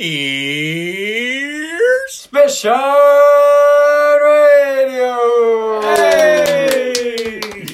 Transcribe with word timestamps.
Here's 0.00 1.82
Special 2.12 2.70
Radio. 4.22 5.80
Hey! 5.80 7.66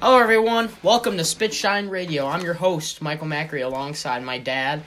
Hello, 0.00 0.18
everyone. 0.18 0.70
Welcome 0.82 1.18
to 1.18 1.24
Spitshine 1.24 1.90
Radio. 1.90 2.26
I'm 2.26 2.40
your 2.40 2.54
host, 2.54 3.02
Michael 3.02 3.26
Macri, 3.26 3.62
alongside 3.62 4.22
my 4.22 4.38
dad 4.38 4.82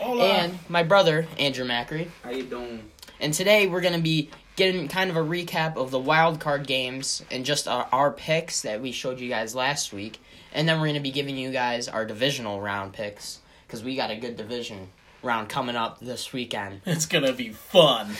Hola. 0.00 0.22
and 0.22 0.58
my 0.68 0.82
brother, 0.82 1.26
Andrew 1.38 1.64
Macri. 1.64 2.10
How 2.22 2.28
you 2.28 2.42
doing? 2.42 2.90
And 3.18 3.32
today 3.32 3.66
we're 3.66 3.80
going 3.80 3.94
to 3.94 4.02
be 4.02 4.28
getting 4.56 4.88
kind 4.88 5.08
of 5.08 5.16
a 5.16 5.22
recap 5.22 5.78
of 5.78 5.90
the 5.90 5.98
wild 5.98 6.40
card 6.40 6.66
games 6.66 7.24
and 7.30 7.42
just 7.42 7.66
our, 7.66 7.88
our 7.90 8.10
picks 8.10 8.60
that 8.60 8.82
we 8.82 8.92
showed 8.92 9.18
you 9.18 9.30
guys 9.30 9.54
last 9.54 9.94
week. 9.94 10.20
And 10.52 10.68
then 10.68 10.76
we're 10.76 10.88
going 10.88 10.96
to 10.96 11.00
be 11.00 11.10
giving 11.10 11.38
you 11.38 11.52
guys 11.52 11.88
our 11.88 12.04
divisional 12.04 12.60
round 12.60 12.92
picks 12.92 13.38
because 13.66 13.82
we 13.82 13.96
got 13.96 14.10
a 14.10 14.16
good 14.16 14.36
division 14.36 14.90
round 15.22 15.48
coming 15.48 15.76
up 15.76 16.00
this 16.00 16.32
weekend. 16.32 16.80
it's 16.86 17.06
gonna 17.06 17.32
be 17.32 17.50
fun. 17.50 18.14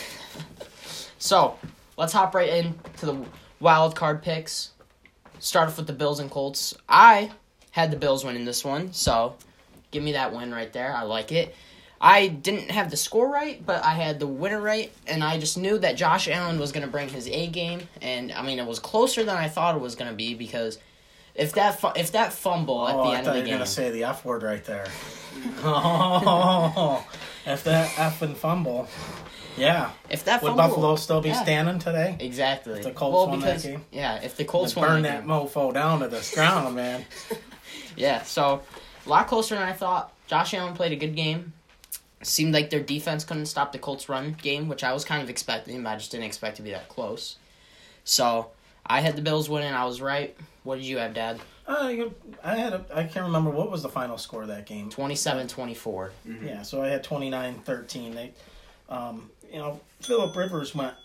So 1.17 1.57
let's 1.97 2.13
hop 2.13 2.35
right 2.35 2.49
into 2.49 3.05
the 3.05 3.25
wild 3.59 3.95
card 3.95 4.21
picks. 4.21 4.71
Start 5.39 5.69
off 5.69 5.77
with 5.77 5.87
the 5.87 5.93
Bills 5.93 6.19
and 6.19 6.29
Colts. 6.29 6.75
I 6.87 7.31
had 7.71 7.91
the 7.91 7.97
Bills 7.97 8.23
winning 8.23 8.45
this 8.45 8.63
one, 8.63 8.93
so 8.93 9.35
give 9.91 10.03
me 10.03 10.13
that 10.13 10.33
win 10.33 10.53
right 10.53 10.71
there. 10.71 10.95
I 10.95 11.03
like 11.03 11.31
it. 11.31 11.55
I 11.99 12.27
didn't 12.27 12.69
have 12.69 12.91
the 12.91 12.97
score 12.97 13.29
right, 13.29 13.65
but 13.65 13.81
I 13.85 13.93
had 13.93 14.19
the 14.19 14.27
winner 14.27 14.59
right, 14.59 14.91
and 15.07 15.23
I 15.23 15.39
just 15.39 15.57
knew 15.57 15.77
that 15.77 15.95
Josh 15.95 16.27
Allen 16.27 16.59
was 16.59 16.73
going 16.73 16.85
to 16.85 16.91
bring 16.91 17.07
his 17.07 17.29
A 17.29 17.47
game, 17.47 17.87
and 18.01 18.33
I 18.33 18.41
mean 18.41 18.59
it 18.59 18.65
was 18.65 18.79
closer 18.79 19.23
than 19.23 19.37
I 19.37 19.47
thought 19.47 19.75
it 19.75 19.81
was 19.81 19.95
going 19.95 20.11
to 20.11 20.15
be 20.15 20.33
because 20.33 20.79
if 21.35 21.53
that 21.53 21.79
fu- 21.79 21.91
if 21.95 22.11
that 22.11 22.33
fumble 22.33 22.87
at 22.87 22.95
oh, 22.95 23.03
the 23.03 23.09
I 23.09 23.17
end 23.17 23.25
thought 23.25 23.37
of 23.37 23.45
you 23.45 23.51
were 23.51 23.57
gonna 23.57 23.65
say 23.65 23.91
the 23.91 24.03
F 24.03 24.23
word 24.25 24.43
right 24.43 24.63
there. 24.63 24.87
oh, 25.63 27.05
if 27.45 27.63
that 27.63 27.97
F 27.97 28.21
and 28.21 28.37
fumble, 28.37 28.87
yeah. 29.57 29.91
if 30.09 30.25
that 30.25 30.41
fumble, 30.41 30.55
Would 30.55 30.69
Buffalo 30.69 30.95
still 30.95 31.21
be 31.21 31.29
yeah. 31.29 31.41
standing 31.43 31.79
today? 31.79 32.17
exactly. 32.19 32.79
If 32.79 32.83
the 32.83 32.91
Colts 32.91 33.15
well, 33.15 33.27
won 33.29 33.39
that 33.41 33.63
game? 33.63 33.83
Yeah, 33.91 34.21
if 34.21 34.37
the 34.37 34.45
Colts 34.45 34.75
won 34.75 34.87
burn 34.87 35.01
that 35.03 35.25
that 35.25 35.27
mofo 35.27 35.73
down 35.73 35.99
to 36.01 36.07
the 36.07 36.31
ground, 36.35 36.75
man. 36.75 37.05
Yeah, 37.95 38.23
so 38.23 38.61
a 39.05 39.09
lot 39.09 39.27
closer 39.27 39.55
than 39.55 39.63
I 39.63 39.73
thought. 39.73 40.11
Josh 40.27 40.53
Allen 40.53 40.73
played 40.73 40.91
a 40.91 40.95
good 40.95 41.15
game. 41.15 41.53
Seemed 42.21 42.53
like 42.53 42.69
their 42.69 42.79
defense 42.79 43.25
couldn't 43.25 43.47
stop 43.47 43.73
the 43.73 43.79
Colts' 43.79 44.07
run 44.07 44.37
game, 44.41 44.69
which 44.69 44.83
I 44.83 44.93
was 44.93 45.03
kind 45.03 45.21
of 45.21 45.29
expecting, 45.29 45.83
but 45.83 45.89
I 45.89 45.95
just 45.97 46.11
didn't 46.11 46.23
expect 46.23 46.55
to 46.57 46.61
be 46.61 46.71
that 46.71 46.87
close. 46.87 47.37
So 48.05 48.51
I 48.85 49.01
had 49.01 49.17
the 49.17 49.21
Bills 49.21 49.49
winning. 49.49 49.73
I 49.73 49.85
was 49.85 49.99
right. 49.99 50.35
What 50.63 50.75
did 50.77 50.85
you 50.85 50.97
have, 50.97 51.13
Dad? 51.13 51.39
Uh, 51.67 51.93
I 52.43 52.55
had 52.55 52.73
a, 52.73 52.85
I 52.93 53.03
can't 53.03 53.25
remember 53.25 53.49
what 53.49 53.69
was 53.69 53.83
the 53.83 53.89
final 53.89 54.17
score 54.17 54.41
of 54.41 54.47
that 54.49 54.65
game. 54.65 54.89
27 54.89 55.47
24. 55.47 56.11
Yeah, 56.43 56.61
so 56.61 56.81
I 56.81 56.87
had 56.87 57.03
29-13. 57.03 58.13
They, 58.13 58.31
um, 58.89 59.29
you 59.51 59.59
know, 59.59 59.79
Philip 60.01 60.35
Rivers 60.35 60.73
went. 60.73 60.93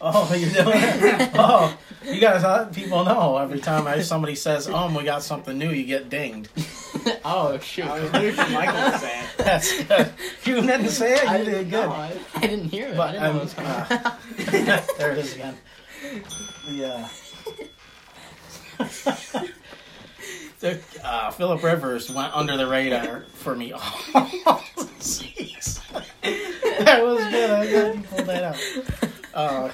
Oh, 0.00 0.32
you're 0.32 0.50
doing 0.50 0.76
it? 0.76 1.30
Oh, 1.34 1.76
you 2.04 2.20
guys, 2.20 2.44
uh, 2.44 2.66
people 2.66 3.04
know 3.04 3.36
every 3.36 3.58
time 3.58 3.88
I, 3.88 4.00
somebody 4.00 4.36
says, 4.36 4.68
"Um, 4.68 4.94
we 4.94 5.02
got 5.02 5.24
something 5.24 5.58
new," 5.58 5.70
you 5.70 5.84
get 5.84 6.08
dinged. 6.08 6.50
oh, 7.24 7.58
shoot. 7.58 7.84
I 7.84 8.02
was 8.02 8.12
waiting 8.12 8.34
for 8.36 8.48
Michael 8.52 8.92
to 8.92 8.98
say 9.00 9.20
it. 9.20 9.26
That's 9.38 9.82
good. 9.82 10.12
You 10.44 10.60
didn't 10.60 10.90
say 10.90 11.14
it. 11.14 11.40
You 11.40 11.44
did 11.44 11.70
good. 11.70 11.86
No, 11.86 11.90
I, 11.90 12.16
I 12.36 12.40
didn't 12.46 12.68
hear 12.68 12.90
it. 12.90 12.96
But 12.96 13.16
I 13.16 13.32
didn't 13.32 13.34
know 13.34 13.40
it 13.40 13.42
was 13.42 13.58
uh, 13.58 14.86
there 14.98 15.10
it 15.10 15.18
is 15.18 15.34
again. 15.34 15.56
Yeah. 16.70 17.08
the, 20.60 20.80
uh, 21.04 21.30
Philip 21.30 21.62
Rivers 21.62 22.10
went 22.10 22.34
under 22.34 22.56
the 22.56 22.66
radar 22.66 23.24
for 23.34 23.54
me. 23.54 23.72
Oh, 24.14 24.64
jeez. 25.00 25.80
that 26.84 27.02
was 27.02 27.18
good. 27.30 27.50
I 27.50 27.66
glad 27.70 27.94
you 27.94 28.02
pulled 28.02 28.26
that 28.26 28.44
out. 28.44 28.56
Uh, 29.34 29.70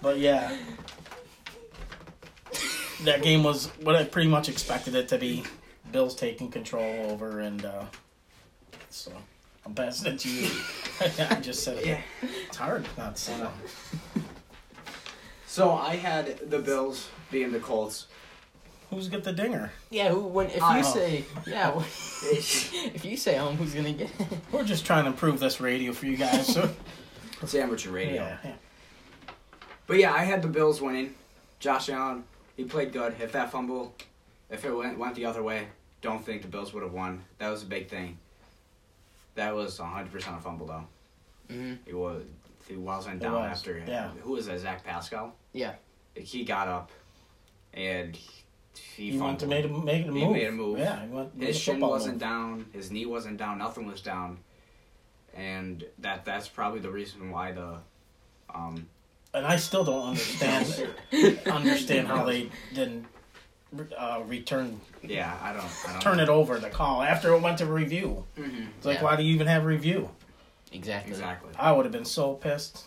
but 0.00 0.18
yeah, 0.18 0.56
that 3.04 3.22
game 3.22 3.42
was 3.42 3.66
what 3.82 3.96
I 3.96 4.04
pretty 4.04 4.28
much 4.28 4.48
expected 4.48 4.94
it 4.94 5.08
to 5.08 5.18
be. 5.18 5.44
Bills 5.90 6.14
taking 6.14 6.50
control 6.50 7.10
over, 7.10 7.40
and 7.40 7.64
uh, 7.64 7.84
so 8.90 9.12
I'm 9.66 9.74
passing 9.74 10.14
it 10.14 10.20
to 10.20 10.28
you. 10.28 10.50
I 11.30 11.40
just 11.40 11.62
said 11.62 11.78
it. 11.78 11.86
Yeah. 11.86 12.00
It's 12.48 12.56
hard 12.56 12.86
not 12.96 13.16
to 13.16 13.22
say 13.22 13.36
that. 13.38 13.52
So 15.46 15.72
I 15.72 15.96
had 15.96 16.50
the 16.50 16.58
Bills 16.58 17.08
being 17.30 17.52
the 17.52 17.60
Colts. 17.60 18.06
Who's 18.92 19.08
got 19.08 19.24
the 19.24 19.32
dinger? 19.32 19.72
yeah, 19.90 20.10
who, 20.10 20.20
when, 20.20 20.48
if 20.50 20.62
I 20.62 20.78
you 20.78 20.82
know. 20.82 20.88
say, 20.90 21.24
yeah, 21.46 21.72
if 22.22 23.04
you 23.04 23.16
say 23.16 23.36
home, 23.36 23.56
who's 23.56 23.72
going 23.72 23.86
to 23.86 23.92
get 23.92 24.10
it? 24.20 24.38
We're 24.52 24.64
just 24.64 24.84
trying 24.84 25.04
to 25.04 25.10
improve 25.10 25.40
this 25.40 25.60
radio 25.60 25.92
for 25.92 26.04
you 26.06 26.16
guys. 26.18 26.52
So 26.52 26.68
It's 27.42 27.54
amateur 27.54 27.90
radio. 27.90 28.14
yeah, 28.22 28.36
yeah. 28.44 28.52
But 29.86 29.96
yeah, 29.98 30.12
I 30.12 30.24
had 30.24 30.42
the 30.42 30.48
Bills 30.48 30.80
winning. 30.80 31.14
Josh 31.58 31.88
Allen, 31.88 32.24
he 32.56 32.64
played 32.64 32.92
good. 32.92 33.14
If 33.20 33.32
that 33.32 33.50
fumble, 33.50 33.94
if 34.50 34.64
it 34.64 34.70
went 34.70 34.98
went 34.98 35.14
the 35.14 35.24
other 35.24 35.42
way, 35.42 35.68
don't 36.02 36.24
think 36.24 36.42
the 36.42 36.48
Bills 36.48 36.72
would 36.74 36.82
have 36.82 36.92
won. 36.92 37.24
That 37.38 37.48
was 37.48 37.62
a 37.62 37.66
big 37.66 37.88
thing. 37.88 38.18
That 39.36 39.54
was 39.54 39.78
100% 39.78 40.14
a 40.14 40.40
fumble 40.40 40.66
though. 40.66 40.86
Mhm. 41.50 41.78
He 41.86 41.94
was 41.94 42.24
he 42.68 42.76
wasn't 42.76 43.20
down 43.20 43.32
was, 43.34 43.58
after. 43.58 43.82
yeah. 43.86 44.10
Who 44.22 44.32
was 44.32 44.46
that? 44.46 44.60
Zach 44.60 44.84
Pascal. 44.84 45.34
Yeah. 45.52 45.74
He 46.14 46.44
got 46.44 46.68
up, 46.68 46.90
and 47.74 48.14
he, 48.14 48.41
He 48.96 49.16
wanted 49.18 49.40
to 49.40 49.46
fumbled. 49.46 49.84
make 49.84 50.04
a, 50.04 50.04
make 50.04 50.06
a 50.06 50.18
He 50.18 50.24
move. 50.26 50.32
made 50.32 50.46
a 50.48 50.52
move. 50.52 50.78
Yeah, 50.78 51.02
he 51.02 51.08
went, 51.08 51.30
his 51.38 51.56
a 51.56 51.58
shin 51.58 51.80
wasn't 51.80 52.14
move. 52.14 52.20
down, 52.20 52.66
his 52.72 52.90
knee 52.90 53.06
wasn't 53.06 53.36
down, 53.36 53.58
nothing 53.58 53.86
was 53.86 54.00
down, 54.00 54.38
and 55.34 55.84
that 55.98 56.24
that's 56.24 56.48
probably 56.48 56.80
the 56.80 56.90
reason 56.90 57.30
why 57.30 57.52
the 57.52 57.76
um 58.54 58.86
And 59.34 59.46
I 59.46 59.56
still 59.56 59.84
don't 59.84 60.08
understand 60.08 60.88
understand 61.46 62.06
how 62.08 62.24
they 62.24 62.50
didn't 62.74 63.06
uh, 63.98 64.20
return 64.26 64.78
yeah 65.02 65.38
I 65.42 65.52
don't 65.54 65.64
I 65.88 65.92
don't 65.92 66.02
turn 66.02 66.16
know. 66.18 66.22
it 66.24 66.28
over 66.28 66.58
the 66.58 66.68
call 66.68 67.02
after 67.02 67.32
it 67.34 67.40
went 67.40 67.58
to 67.58 67.66
review. 67.66 68.24
Mhm. 68.38 68.66
It's 68.76 68.86
like, 68.86 68.98
Yeah. 68.98 69.04
why 69.04 69.16
do 69.16 69.22
you 69.22 69.34
even 69.34 69.46
have 69.46 69.64
review? 69.64 70.10
Exactly. 70.72 71.10
exactly. 71.12 71.50
I 71.58 71.72
would 71.72 71.84
have 71.86 71.92
been 71.92 72.04
so 72.04 72.34
pissed. 72.34 72.84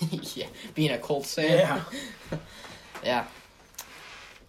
yeah, 0.36 0.46
being 0.74 0.90
a 0.92 0.98
Colts 0.98 1.34
fan. 1.34 1.50
Yeah. 1.58 2.38
Yeah. 3.04 3.26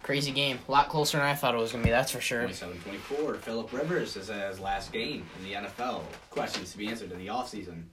Crazy 0.02 0.32
game. 0.32 0.58
A 0.68 0.70
lot 0.70 0.88
closer 0.88 1.18
than 1.18 1.26
I 1.26 1.34
thought 1.34 1.54
it 1.54 1.58
was 1.58 1.70
going 1.72 1.82
to 1.82 1.86
be, 1.86 1.92
that's 1.92 2.10
for 2.10 2.20
sure. 2.20 2.48
27-24, 2.48 3.36
Philip 3.38 3.72
Rivers 3.72 4.16
is 4.16 4.30
uh, 4.30 4.48
his 4.48 4.58
last 4.58 4.92
game 4.92 5.24
in 5.38 5.44
the 5.44 5.54
NFL. 5.54 6.02
Questions 6.30 6.72
to 6.72 6.78
be 6.78 6.88
answered 6.88 7.12
in 7.12 7.18
the 7.18 7.28
offseason. 7.28 7.84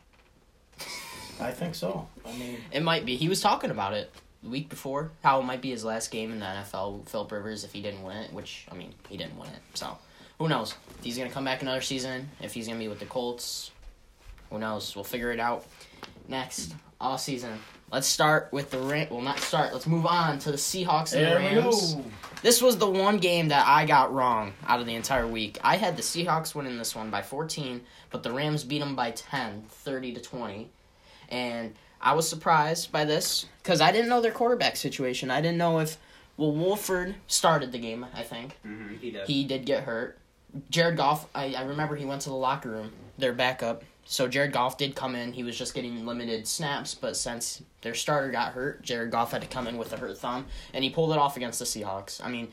I 1.39 1.51
think 1.51 1.75
so. 1.75 2.07
I 2.25 2.33
mean, 2.37 2.57
It 2.71 2.81
might 2.81 3.05
be. 3.05 3.15
He 3.15 3.29
was 3.29 3.41
talking 3.41 3.69
about 3.69 3.93
it 3.93 4.11
the 4.41 4.49
week 4.49 4.69
before, 4.69 5.11
how 5.23 5.39
it 5.39 5.43
might 5.43 5.61
be 5.61 5.69
his 5.69 5.85
last 5.85 6.09
game 6.09 6.31
in 6.31 6.39
the 6.39 6.45
NFL, 6.45 7.07
Philip 7.07 7.31
Rivers, 7.31 7.63
if 7.63 7.73
he 7.73 7.81
didn't 7.81 8.03
win 8.03 8.17
it, 8.17 8.33
which, 8.33 8.65
I 8.71 8.75
mean, 8.75 8.93
he 9.07 9.15
didn't 9.15 9.37
win 9.37 9.49
it. 9.49 9.61
So, 9.75 9.97
who 10.39 10.47
knows? 10.47 10.75
If 10.97 11.03
he's 11.03 11.17
going 11.17 11.29
to 11.29 11.33
come 11.33 11.45
back 11.45 11.61
another 11.61 11.81
season, 11.81 12.29
if 12.41 12.53
he's 12.53 12.67
going 12.67 12.79
to 12.79 12.83
be 12.83 12.87
with 12.89 12.99
the 12.99 13.05
Colts, 13.05 13.71
who 14.49 14.57
knows? 14.57 14.95
We'll 14.95 15.03
figure 15.03 15.31
it 15.31 15.39
out 15.39 15.65
next 16.29 16.75
all 16.99 17.17
season. 17.17 17.59
Let's 17.91 18.07
start 18.07 18.49
with 18.51 18.69
the 18.69 18.79
Ram. 18.79 19.07
Well, 19.09 19.21
not 19.21 19.39
start. 19.39 19.73
Let's 19.73 19.87
move 19.87 20.05
on 20.05 20.37
to 20.39 20.51
the 20.51 20.57
Seahawks 20.57 21.13
and 21.13 21.25
there 21.25 21.39
the 21.39 21.61
Rams. 21.61 21.97
This 22.43 22.61
was 22.61 22.77
the 22.77 22.89
one 22.89 23.17
game 23.17 23.47
that 23.47 23.67
I 23.67 23.85
got 23.85 24.13
wrong 24.13 24.53
out 24.67 24.79
of 24.79 24.85
the 24.85 24.93
entire 24.95 25.27
week. 25.27 25.57
I 25.63 25.75
had 25.75 25.97
the 25.97 26.03
Seahawks 26.03 26.53
winning 26.53 26.77
this 26.77 26.95
one 26.95 27.09
by 27.09 27.21
14, 27.23 27.81
but 28.11 28.21
the 28.21 28.31
Rams 28.31 28.63
beat 28.63 28.79
them 28.79 28.95
by 28.95 29.11
10, 29.11 29.65
30 29.69 30.13
to 30.13 30.21
20. 30.21 30.69
And 31.29 31.73
I 31.99 32.13
was 32.13 32.29
surprised 32.29 32.91
by 32.91 33.05
this 33.05 33.47
because 33.63 33.81
I 33.81 33.91
didn't 33.91 34.09
know 34.09 34.21
their 34.21 34.31
quarterback 34.31 34.75
situation. 34.75 35.31
I 35.31 35.41
didn't 35.41 35.57
know 35.57 35.79
if, 35.79 35.97
well, 36.37 36.51
Wolford 36.51 37.15
started 37.27 37.71
the 37.71 37.79
game, 37.79 38.05
I 38.13 38.21
think. 38.21 38.57
Mm-hmm, 38.65 38.95
he 38.97 39.11
does. 39.11 39.27
He 39.27 39.43
did 39.45 39.65
get 39.65 39.83
hurt. 39.83 40.17
Jared 40.69 40.97
Goff, 40.97 41.27
I, 41.35 41.53
I 41.53 41.63
remember 41.63 41.95
he 41.95 42.05
went 42.05 42.21
to 42.21 42.29
the 42.29 42.35
locker 42.35 42.69
room, 42.69 42.91
their 43.17 43.33
backup. 43.33 43.83
So 44.11 44.27
Jared 44.27 44.53
Goff 44.53 44.79
did 44.79 44.95
come 44.95 45.13
in. 45.13 45.33
He 45.33 45.43
was 45.43 45.55
just 45.55 45.75
getting 45.75 46.03
limited 46.03 46.47
snaps, 46.47 46.95
but 46.95 47.15
since 47.15 47.61
their 47.81 47.93
starter 47.93 48.31
got 48.31 48.53
hurt, 48.53 48.81
Jared 48.81 49.11
Goff 49.11 49.33
had 49.33 49.43
to 49.43 49.47
come 49.47 49.67
in 49.67 49.77
with 49.77 49.93
a 49.93 49.97
hurt 49.97 50.17
thumb, 50.17 50.47
and 50.73 50.83
he 50.83 50.89
pulled 50.89 51.11
it 51.11 51.19
off 51.19 51.37
against 51.37 51.59
the 51.59 51.65
Seahawks. 51.65 52.19
I 52.25 52.27
mean, 52.27 52.51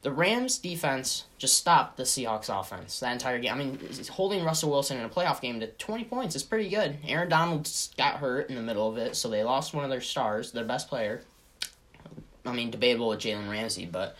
the 0.00 0.10
Rams 0.10 0.56
defense 0.56 1.24
just 1.36 1.58
stopped 1.58 1.98
the 1.98 2.04
Seahawks 2.04 2.48
offense 2.48 3.00
that 3.00 3.12
entire 3.12 3.38
game. 3.38 3.52
I 3.52 3.56
mean, 3.56 3.78
holding 4.12 4.44
Russell 4.44 4.70
Wilson 4.70 4.96
in 4.96 5.04
a 5.04 5.10
playoff 5.10 5.42
game 5.42 5.60
to 5.60 5.66
20 5.66 6.04
points 6.04 6.34
is 6.36 6.42
pretty 6.42 6.70
good. 6.70 6.96
Aaron 7.06 7.28
Donald 7.28 7.70
got 7.98 8.16
hurt 8.16 8.48
in 8.48 8.56
the 8.56 8.62
middle 8.62 8.88
of 8.88 8.96
it, 8.96 9.14
so 9.14 9.28
they 9.28 9.44
lost 9.44 9.74
one 9.74 9.84
of 9.84 9.90
their 9.90 10.00
stars, 10.00 10.52
their 10.52 10.64
best 10.64 10.88
player. 10.88 11.20
I 12.46 12.52
mean, 12.52 12.70
debatable 12.70 13.10
with 13.10 13.20
Jalen 13.20 13.50
Ramsey, 13.50 13.84
but 13.84 14.16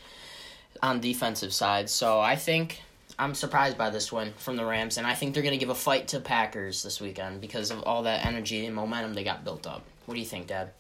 on 0.82 1.00
defensive 1.00 1.54
side. 1.54 1.88
So 1.88 2.20
I 2.20 2.36
think 2.36 2.82
I'm 3.22 3.36
surprised 3.36 3.78
by 3.78 3.90
this 3.90 4.10
win 4.10 4.32
from 4.36 4.56
the 4.56 4.64
Rams, 4.64 4.98
and 4.98 5.06
I 5.06 5.14
think 5.14 5.32
they're 5.32 5.44
going 5.44 5.54
to 5.54 5.58
give 5.58 5.68
a 5.68 5.76
fight 5.76 6.08
to 6.08 6.18
Packers 6.18 6.82
this 6.82 7.00
weekend 7.00 7.40
because 7.40 7.70
of 7.70 7.80
all 7.84 8.02
that 8.02 8.26
energy 8.26 8.66
and 8.66 8.74
momentum 8.74 9.14
they 9.14 9.22
got 9.22 9.44
built 9.44 9.64
up. 9.64 9.84
What 10.06 10.14
do 10.14 10.20
you 10.20 10.26
think, 10.26 10.48
Dad? 10.48 10.72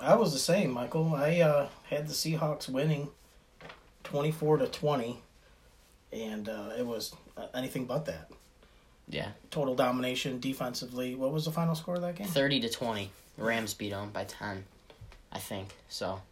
I 0.00 0.14
was 0.14 0.32
the 0.32 0.38
same, 0.38 0.70
Michael. 0.70 1.14
I 1.14 1.40
uh, 1.40 1.68
had 1.90 2.08
the 2.08 2.14
Seahawks 2.14 2.70
winning 2.70 3.10
24 4.02 4.58
to 4.58 4.66
20, 4.66 5.18
and 6.10 6.48
uh, 6.48 6.70
it 6.78 6.86
was 6.86 7.14
uh, 7.36 7.48
anything 7.52 7.84
but 7.84 8.06
that. 8.06 8.30
Yeah, 9.06 9.28
total 9.50 9.74
domination 9.74 10.40
defensively. 10.40 11.14
What 11.14 11.32
was 11.32 11.44
the 11.44 11.50
final 11.50 11.74
score 11.74 11.96
of 11.96 12.00
that 12.00 12.14
game? 12.14 12.26
thirty 12.26 12.58
to 12.60 12.70
twenty. 12.70 13.10
Rams 13.36 13.74
beat 13.74 13.90
them 13.90 14.08
by 14.08 14.24
ten, 14.24 14.64
I 15.30 15.38
think. 15.38 15.74
So 15.90 16.22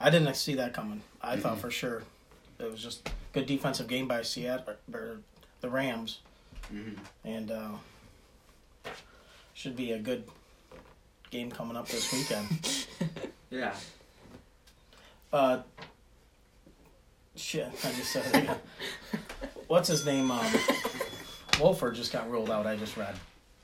I 0.00 0.10
didn't 0.10 0.34
see 0.34 0.54
that 0.54 0.74
coming. 0.74 1.02
I 1.22 1.36
thought 1.36 1.60
for 1.60 1.70
sure 1.70 2.02
it 2.58 2.70
was 2.70 2.82
just 2.82 3.08
good 3.32 3.46
defensive 3.46 3.88
game 3.88 4.08
by 4.08 4.22
Seattle 4.22 4.74
or 4.92 5.18
the 5.60 5.68
Rams, 5.68 6.20
hmm 6.70 6.90
and 7.24 7.50
uh, 7.50 7.70
should 9.54 9.76
be 9.76 9.92
a 9.92 9.98
good 9.98 10.24
game 11.30 11.50
coming 11.50 11.76
up 11.76 11.88
this 11.88 12.12
weekend. 12.12 12.86
Yeah. 13.50 13.74
Uh, 15.32 15.60
shit, 17.34 17.66
I 17.82 17.92
just 17.92 18.12
said 18.12 18.26
it 18.26 18.42
again. 18.42 18.56
What's 19.68 19.88
his 19.88 20.04
name? 20.04 20.30
Um, 20.30 20.46
Wolford 21.58 21.94
just 21.94 22.12
got 22.12 22.30
ruled 22.30 22.50
out. 22.50 22.66
I 22.66 22.76
just 22.76 22.98
read. 22.98 23.14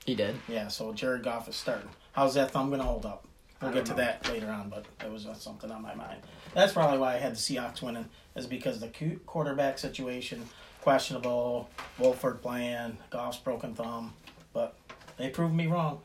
he 0.06 0.14
did. 0.14 0.36
Yeah, 0.48 0.68
so 0.68 0.94
Jared 0.94 1.22
Goff 1.22 1.48
is 1.50 1.56
starting. 1.56 1.90
How's 2.12 2.32
that 2.32 2.50
thumb 2.52 2.70
gonna 2.70 2.82
hold 2.82 3.04
up? 3.04 3.26
We'll 3.64 3.74
get 3.74 3.86
to 3.86 3.92
know. 3.92 3.96
that 3.98 4.28
later 4.28 4.50
on, 4.50 4.68
but 4.68 4.84
that 4.98 5.10
was 5.12 5.26
something 5.38 5.70
on 5.70 5.82
my 5.82 5.94
mind. 5.94 6.20
That's 6.54 6.72
probably 6.72 6.98
why 6.98 7.14
I 7.14 7.18
had 7.18 7.32
the 7.32 7.36
Seahawks 7.36 7.82
winning, 7.82 8.08
is 8.36 8.46
because 8.46 8.80
the 8.80 8.88
quarterback 9.26 9.78
situation 9.78 10.46
questionable. 10.82 11.68
Wolford 11.98 12.42
playing, 12.42 12.98
Goff's 13.10 13.38
broken 13.38 13.74
thumb, 13.74 14.12
but 14.52 14.74
they 15.16 15.28
proved 15.30 15.54
me 15.54 15.66
wrong. 15.66 16.00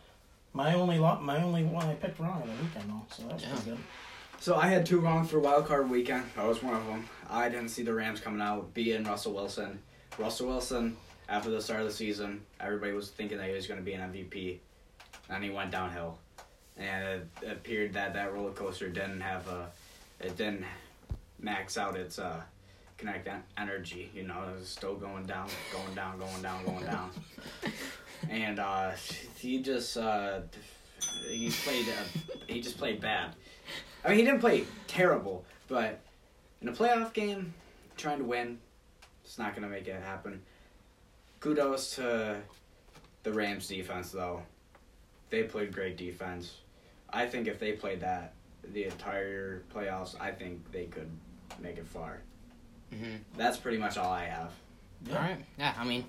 My 0.53 0.73
only 0.73 0.97
lo- 0.97 1.19
my 1.21 1.43
only 1.43 1.63
one 1.63 1.85
I 1.85 1.93
picked 1.95 2.19
wrong 2.19 2.41
in 2.43 2.47
the 2.47 2.63
weekend 2.63 2.89
though, 2.89 3.05
so 3.15 3.23
that's 3.27 3.43
Yeah. 3.43 3.49
pretty 3.49 3.69
good. 3.71 3.77
So 4.39 4.55
I 4.55 4.67
had 4.67 4.85
two 4.85 4.99
wrong 5.01 5.25
for 5.27 5.39
wild 5.39 5.65
card 5.67 5.89
weekend. 5.89 6.23
I 6.37 6.45
was 6.45 6.63
one 6.63 6.73
of 6.73 6.85
them. 6.87 7.07
I 7.29 7.49
didn't 7.49 7.69
see 7.69 7.83
the 7.83 7.93
Rams 7.93 8.21
coming 8.21 8.41
out 8.41 8.73
beating 8.73 9.03
Russell 9.03 9.33
Wilson. 9.33 9.81
Russell 10.17 10.47
Wilson, 10.47 10.95
after 11.27 11.49
the 11.49 11.61
start 11.61 11.81
of 11.81 11.87
the 11.87 11.93
season, 11.93 12.45
everybody 12.59 12.93
was 12.93 13.09
thinking 13.09 13.37
that 13.37 13.47
he 13.49 13.53
was 13.53 13.67
going 13.67 13.79
to 13.79 13.85
be 13.85 13.93
an 13.93 14.01
MVP, 14.01 14.59
and 15.29 15.43
he 15.43 15.49
went 15.49 15.71
downhill. 15.71 16.17
And 16.79 17.21
it, 17.41 17.51
appeared 17.51 17.93
that 17.93 18.13
that 18.13 18.33
roller 18.33 18.51
coaster 18.51 18.89
didn't 18.89 19.21
have 19.21 19.47
a, 19.47 19.69
it 20.19 20.37
didn't 20.37 20.63
max 21.39 21.77
out 21.77 21.97
its 21.97 22.19
uh, 22.19 22.41
kinetic 22.97 23.27
en- 23.27 23.43
energy. 23.57 24.09
You 24.13 24.23
know, 24.23 24.41
it 24.49 24.59
was 24.59 24.69
still 24.69 24.95
going 24.95 25.25
down, 25.25 25.49
going 25.73 25.93
down, 25.93 26.17
going 26.17 26.41
down, 26.41 26.65
going 26.65 26.85
down. 26.85 27.11
and 28.29 28.59
uh, 28.59 28.91
he 29.37 29.61
just 29.61 29.97
uh, 29.97 30.39
he 31.27 31.49
played 31.49 31.85
uh, 31.89 32.19
he 32.47 32.61
just 32.61 32.77
played 32.77 33.01
bad. 33.01 33.35
I 34.03 34.09
mean, 34.09 34.19
he 34.19 34.23
didn't 34.23 34.39
play 34.39 34.63
terrible, 34.87 35.43
but 35.67 35.99
in 36.61 36.69
a 36.69 36.71
playoff 36.71 37.13
game, 37.13 37.53
trying 37.97 38.19
to 38.19 38.23
win, 38.23 38.59
it's 39.23 39.37
not 39.37 39.51
going 39.51 39.63
to 39.63 39.69
make 39.69 39.87
it 39.87 40.01
happen. 40.01 40.41
Kudos 41.39 41.95
to 41.95 42.37
the 43.23 43.33
Rams 43.33 43.67
defense, 43.67 44.11
though. 44.11 44.43
They 45.29 45.43
played 45.43 45.73
great 45.73 45.97
defense. 45.97 46.57
I 47.11 47.25
think 47.25 47.47
if 47.47 47.59
they 47.59 47.73
played 47.73 48.01
that 48.01 48.33
the 48.73 48.85
entire 48.85 49.63
playoffs, 49.73 50.19
I 50.19 50.31
think 50.31 50.71
they 50.71 50.85
could 50.85 51.09
make 51.59 51.77
it 51.77 51.87
far. 51.87 52.21
hmm 52.93 53.15
That's 53.37 53.57
pretty 53.57 53.77
much 53.77 53.97
all 53.97 54.11
I 54.11 54.25
have. 54.25 54.51
All 55.09 55.15
right. 55.15 55.37
Yeah, 55.57 55.73
I 55.77 55.85
mean, 55.85 56.05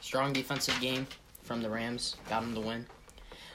strong 0.00 0.32
defensive 0.32 0.78
game 0.80 1.06
from 1.42 1.62
the 1.62 1.70
Rams. 1.70 2.16
Got 2.28 2.40
them 2.42 2.54
to 2.54 2.60
win. 2.60 2.86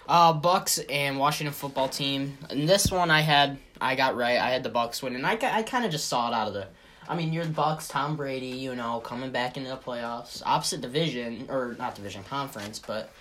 Uh, 0.08 0.34
Bucks 0.34 0.78
and 0.90 1.18
Washington 1.18 1.54
football 1.54 1.90
team. 1.90 2.38
And 2.50 2.70
this 2.70 2.92
one 2.92 3.10
I 3.10 3.22
had, 3.22 3.58
I 3.82 3.96
got 3.96 4.16
right. 4.16 4.38
I 4.38 4.52
had 4.52 4.62
the 4.64 4.70
Bucks 4.70 5.02
winning. 5.02 5.26
I, 5.26 5.38
I 5.42 5.64
kind 5.64 5.84
of 5.84 5.92
just 5.92 6.08
saw 6.08 6.28
it 6.30 6.34
out 6.34 6.48
of 6.48 6.54
the. 6.54 6.68
I 7.08 7.16
mean, 7.16 7.34
you're 7.34 7.46
the 7.46 7.52
Bucks, 7.52 7.88
Tom 7.88 8.16
Brady. 8.16 8.48
You 8.48 8.76
know, 8.76 9.00
coming 9.00 9.32
back 9.32 9.58
into 9.58 9.70
the 9.70 9.78
playoffs, 9.78 10.42
opposite 10.46 10.82
division 10.82 11.48
or 11.50 11.76
not 11.80 11.96
division 11.96 12.24
conference, 12.24 12.78
but 12.80 13.12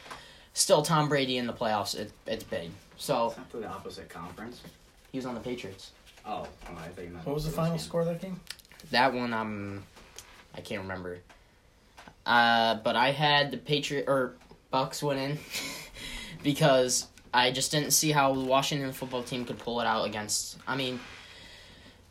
still 0.52 0.82
Tom 0.82 1.08
Brady 1.08 1.38
in 1.38 1.46
the 1.46 1.52
playoffs. 1.52 1.98
It, 1.98 2.12
it's 2.26 2.44
big. 2.44 2.70
So 2.96 3.28
It's 3.28 3.36
not 3.36 3.52
the 3.52 3.66
opposite 3.68 4.08
conference. 4.08 4.62
he 5.12 5.18
was 5.18 5.26
on 5.26 5.34
the 5.34 5.40
Patriots. 5.40 5.92
Oh, 6.26 6.46
oh 6.68 6.76
I 6.78 6.88
think 6.88 7.12
that 7.14 7.26
What 7.26 7.34
was 7.34 7.44
the 7.44 7.50
final 7.50 7.78
score 7.78 8.00
of 8.00 8.06
that 8.06 8.20
game? 8.20 8.40
That 8.90 9.12
one, 9.12 9.32
I'm 9.32 9.82
I 10.54 10.60
can't 10.60 10.82
remember. 10.82 11.18
Uh, 12.24 12.76
but 12.76 12.96
I 12.96 13.10
had 13.10 13.50
the 13.50 13.56
Patriot 13.56 14.04
or 14.08 14.34
Bucks 14.70 15.02
winning 15.02 15.38
because 16.42 17.06
I 17.32 17.50
just 17.50 17.72
didn't 17.72 17.90
see 17.90 18.12
how 18.12 18.32
the 18.32 18.40
Washington 18.40 18.92
football 18.92 19.22
team 19.22 19.44
could 19.44 19.58
pull 19.58 19.80
it 19.80 19.86
out 19.86 20.06
against. 20.06 20.58
I 20.66 20.76
mean, 20.76 21.00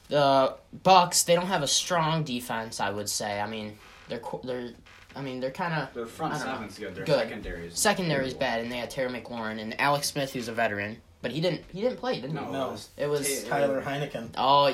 the 0.09 0.55
Bucks 0.83 1.23
they 1.23 1.35
don't 1.35 1.47
have 1.47 1.63
a 1.63 1.67
strong 1.67 2.23
defense. 2.23 2.79
I 2.79 2.89
would 2.89 3.09
say. 3.09 3.39
I 3.39 3.47
mean, 3.47 3.77
they're 4.09 4.19
qu- 4.19 4.41
they're. 4.43 4.71
I 5.15 5.21
mean, 5.21 5.39
they're 5.39 5.51
kind 5.51 5.73
of 5.73 5.93
Their 5.93 6.05
front 6.05 6.33
I 6.33 6.37
don't 6.37 6.47
know. 6.47 6.53
seven's 6.55 6.79
good. 6.79 6.95
Their 6.95 7.05
Good. 7.05 7.19
secondary 7.19 7.67
is 7.67 7.77
secondary 7.79 8.27
is 8.27 8.33
bad, 8.33 8.61
and 8.61 8.71
they 8.71 8.77
had 8.77 8.89
Terry 8.89 9.09
McLaurin 9.11 9.59
and 9.59 9.79
Alex 9.79 10.07
Smith, 10.07 10.33
who's 10.33 10.47
a 10.47 10.53
veteran, 10.53 10.97
but 11.21 11.31
he 11.31 11.39
didn't 11.41 11.61
he 11.71 11.81
didn't 11.81 11.97
play, 11.97 12.15
didn't 12.21 12.33
No, 12.33 12.45
he? 12.45 12.51
No. 12.51 12.67
it 12.67 12.71
was 12.71 12.89
It 12.97 13.07
was 13.07 13.43
Ta- 13.43 13.49
Tyler 13.59 13.81
Heineken. 13.81 14.29
oh 14.37 14.73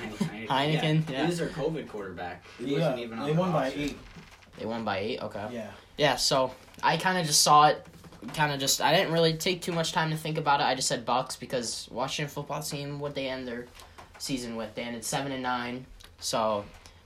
Heineken. 0.00 0.46
Heineken, 0.48 1.10
yeah. 1.10 1.26
He's 1.26 1.38
their 1.38 1.48
COVID 1.48 1.88
quarterback. 1.88 2.44
He 2.58 2.66
Yeah, 2.76 2.78
wasn't 2.78 2.98
even 3.00 3.18
on 3.18 3.26
they 3.26 3.32
the 3.34 3.40
won 3.40 3.52
by 3.52 3.72
eight. 3.74 3.98
they 4.58 4.66
won 4.66 4.84
by 4.84 4.98
eight. 4.98 5.20
Okay. 5.22 5.46
Yeah. 5.52 5.70
Yeah, 5.96 6.16
so 6.16 6.52
I 6.82 6.96
kind 6.96 7.18
of 7.18 7.26
just 7.26 7.42
saw 7.42 7.66
it, 7.68 7.84
kind 8.34 8.52
of 8.52 8.58
just 8.60 8.80
I 8.80 8.94
didn't 8.94 9.12
really 9.12 9.34
take 9.34 9.62
too 9.62 9.72
much 9.72 9.92
time 9.92 10.10
to 10.10 10.16
think 10.16 10.38
about 10.38 10.60
it. 10.60 10.64
I 10.64 10.74
just 10.74 10.88
said 10.88 11.04
Bucks 11.04 11.36
because 11.36 11.88
Washington 11.90 12.32
football 12.32 12.62
team 12.62 12.98
what 13.00 13.14
they 13.14 13.28
end 13.28 13.46
their 13.46 13.66
season 14.18 14.56
with 14.56 14.74
they 14.74 14.82
ended 14.82 15.04
seven 15.04 15.32
and 15.32 15.42
nine, 15.42 15.86
so 16.18 16.64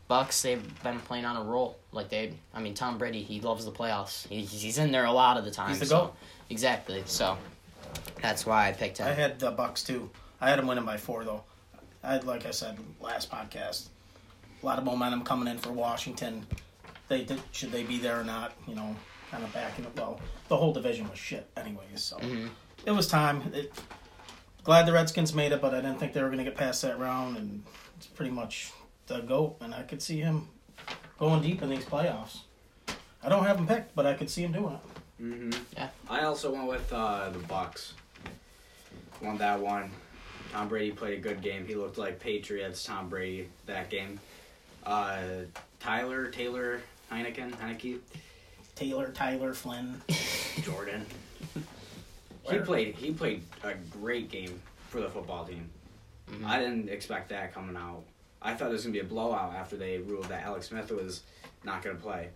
Bucks 0.08 0.42
they've 0.42 0.82
been 0.82 0.98
playing 1.00 1.24
on 1.24 1.36
a 1.36 1.42
roll 1.42 1.78
like 1.92 2.08
they. 2.10 2.34
I 2.52 2.60
mean 2.60 2.74
Tom 2.74 2.98
Brady 2.98 3.22
he 3.22 3.40
loves 3.40 3.64
the 3.64 3.72
playoffs. 3.72 4.26
He, 4.28 4.42
he's 4.42 4.78
in 4.78 4.92
there 4.92 5.04
a 5.06 5.12
lot 5.12 5.36
of 5.38 5.44
the 5.44 5.50
time. 5.50 5.70
He's 5.70 5.80
the 5.80 5.86
so- 5.86 6.00
GOAT. 6.06 6.14
Exactly. 6.50 7.02
So 7.06 7.38
that's 8.20 8.44
why 8.44 8.68
I 8.68 8.72
picked 8.72 8.98
him. 8.98 9.06
I 9.08 9.12
had 9.12 9.38
the 9.40 9.50
Bucks 9.50 9.82
too. 9.82 10.10
I 10.40 10.50
had 10.50 10.58
them 10.58 10.66
winning 10.66 10.84
by 10.84 10.96
four 10.98 11.24
though. 11.24 11.42
I 12.02 12.18
like 12.18 12.44
I 12.46 12.50
said 12.50 12.78
last 13.00 13.30
podcast, 13.30 13.86
a 14.62 14.66
lot 14.66 14.78
of 14.78 14.84
momentum 14.84 15.22
coming 15.24 15.48
in 15.48 15.58
for 15.58 15.72
Washington. 15.72 16.46
They 17.08 17.24
did, 17.24 17.40
should 17.52 17.72
they 17.72 17.82
be 17.82 17.98
there 17.98 18.20
or 18.20 18.24
not? 18.24 18.52
You 18.68 18.74
know, 18.74 18.94
kind 19.30 19.42
of 19.42 19.52
backing 19.54 19.84
it. 19.86 19.92
Well, 19.96 20.20
the 20.48 20.56
whole 20.56 20.72
division 20.72 21.08
was 21.08 21.18
shit 21.18 21.48
anyways, 21.56 22.02
so 22.02 22.16
Mhm. 22.18 22.48
it 22.84 22.90
was 22.90 23.06
time. 23.06 23.50
It, 23.54 23.72
glad 24.64 24.86
the 24.86 24.92
Redskins 24.92 25.34
made 25.34 25.52
it, 25.52 25.60
but 25.62 25.72
I 25.74 25.80
didn't 25.80 25.98
think 25.98 26.12
they 26.12 26.22
were 26.22 26.28
going 26.28 26.38
to 26.38 26.44
get 26.44 26.56
past 26.56 26.82
that 26.82 26.98
round, 26.98 27.36
and 27.38 27.62
it's 27.96 28.06
pretty 28.06 28.30
much 28.32 28.70
the 29.06 29.20
goat. 29.20 29.56
And 29.60 29.74
I 29.74 29.82
could 29.82 30.02
see 30.02 30.20
him 30.20 30.48
going 31.18 31.42
deep 31.42 31.62
in 31.62 31.68
these 31.70 31.84
playoffs. 31.84 32.40
I 33.22 33.28
don't 33.28 33.44
have 33.44 33.58
him 33.58 33.66
picked, 33.66 33.94
but 33.94 34.06
I 34.06 34.14
could 34.14 34.28
see 34.30 34.42
him 34.42 34.52
doing 34.52 34.74
it. 34.74 34.80
hmm 35.18 35.50
Yeah. 35.76 35.88
I 36.10 36.24
also 36.24 36.52
went 36.52 36.66
with 36.68 36.92
uh, 36.92 37.30
the 37.30 37.38
Bucks. 37.40 37.94
Won 39.22 39.38
that 39.38 39.58
one. 39.60 39.90
Tom 40.52 40.68
Brady 40.68 40.92
played 40.92 41.18
a 41.18 41.20
good 41.20 41.40
game. 41.40 41.66
He 41.66 41.74
looked 41.74 41.98
like 41.98 42.20
Patriots 42.20 42.84
Tom 42.84 43.08
Brady 43.08 43.48
that 43.66 43.90
game. 43.90 44.20
Uh, 44.84 45.20
Tyler 45.80 46.28
Taylor 46.28 46.80
Heineken 47.10 47.52
Heineke 47.52 47.98
Taylor, 48.74 49.10
Tyler, 49.12 49.54
Flynn. 49.54 50.00
Jordan. 50.62 51.06
he 52.42 52.58
played. 52.58 52.94
He 52.96 53.12
played 53.12 53.42
a 53.62 53.74
great 53.90 54.30
game 54.30 54.60
for 54.88 55.00
the 55.00 55.08
football 55.08 55.44
team. 55.44 55.70
Mhm. 56.30 56.44
I 56.44 56.58
didn't 56.58 56.88
expect 56.88 57.28
that 57.30 57.54
coming 57.54 57.76
out. 57.76 58.02
I 58.44 58.54
thought 58.54 58.68
it 58.68 58.72
was 58.72 58.82
gonna 58.82 58.92
be 58.92 59.00
a 59.00 59.04
blowout 59.04 59.54
after 59.54 59.76
they 59.76 59.98
ruled 59.98 60.26
that 60.26 60.42
Alex 60.44 60.68
Smith 60.68 60.90
was 60.92 61.22
not 61.64 61.82
gonna 61.82 61.96
play, 61.98 62.28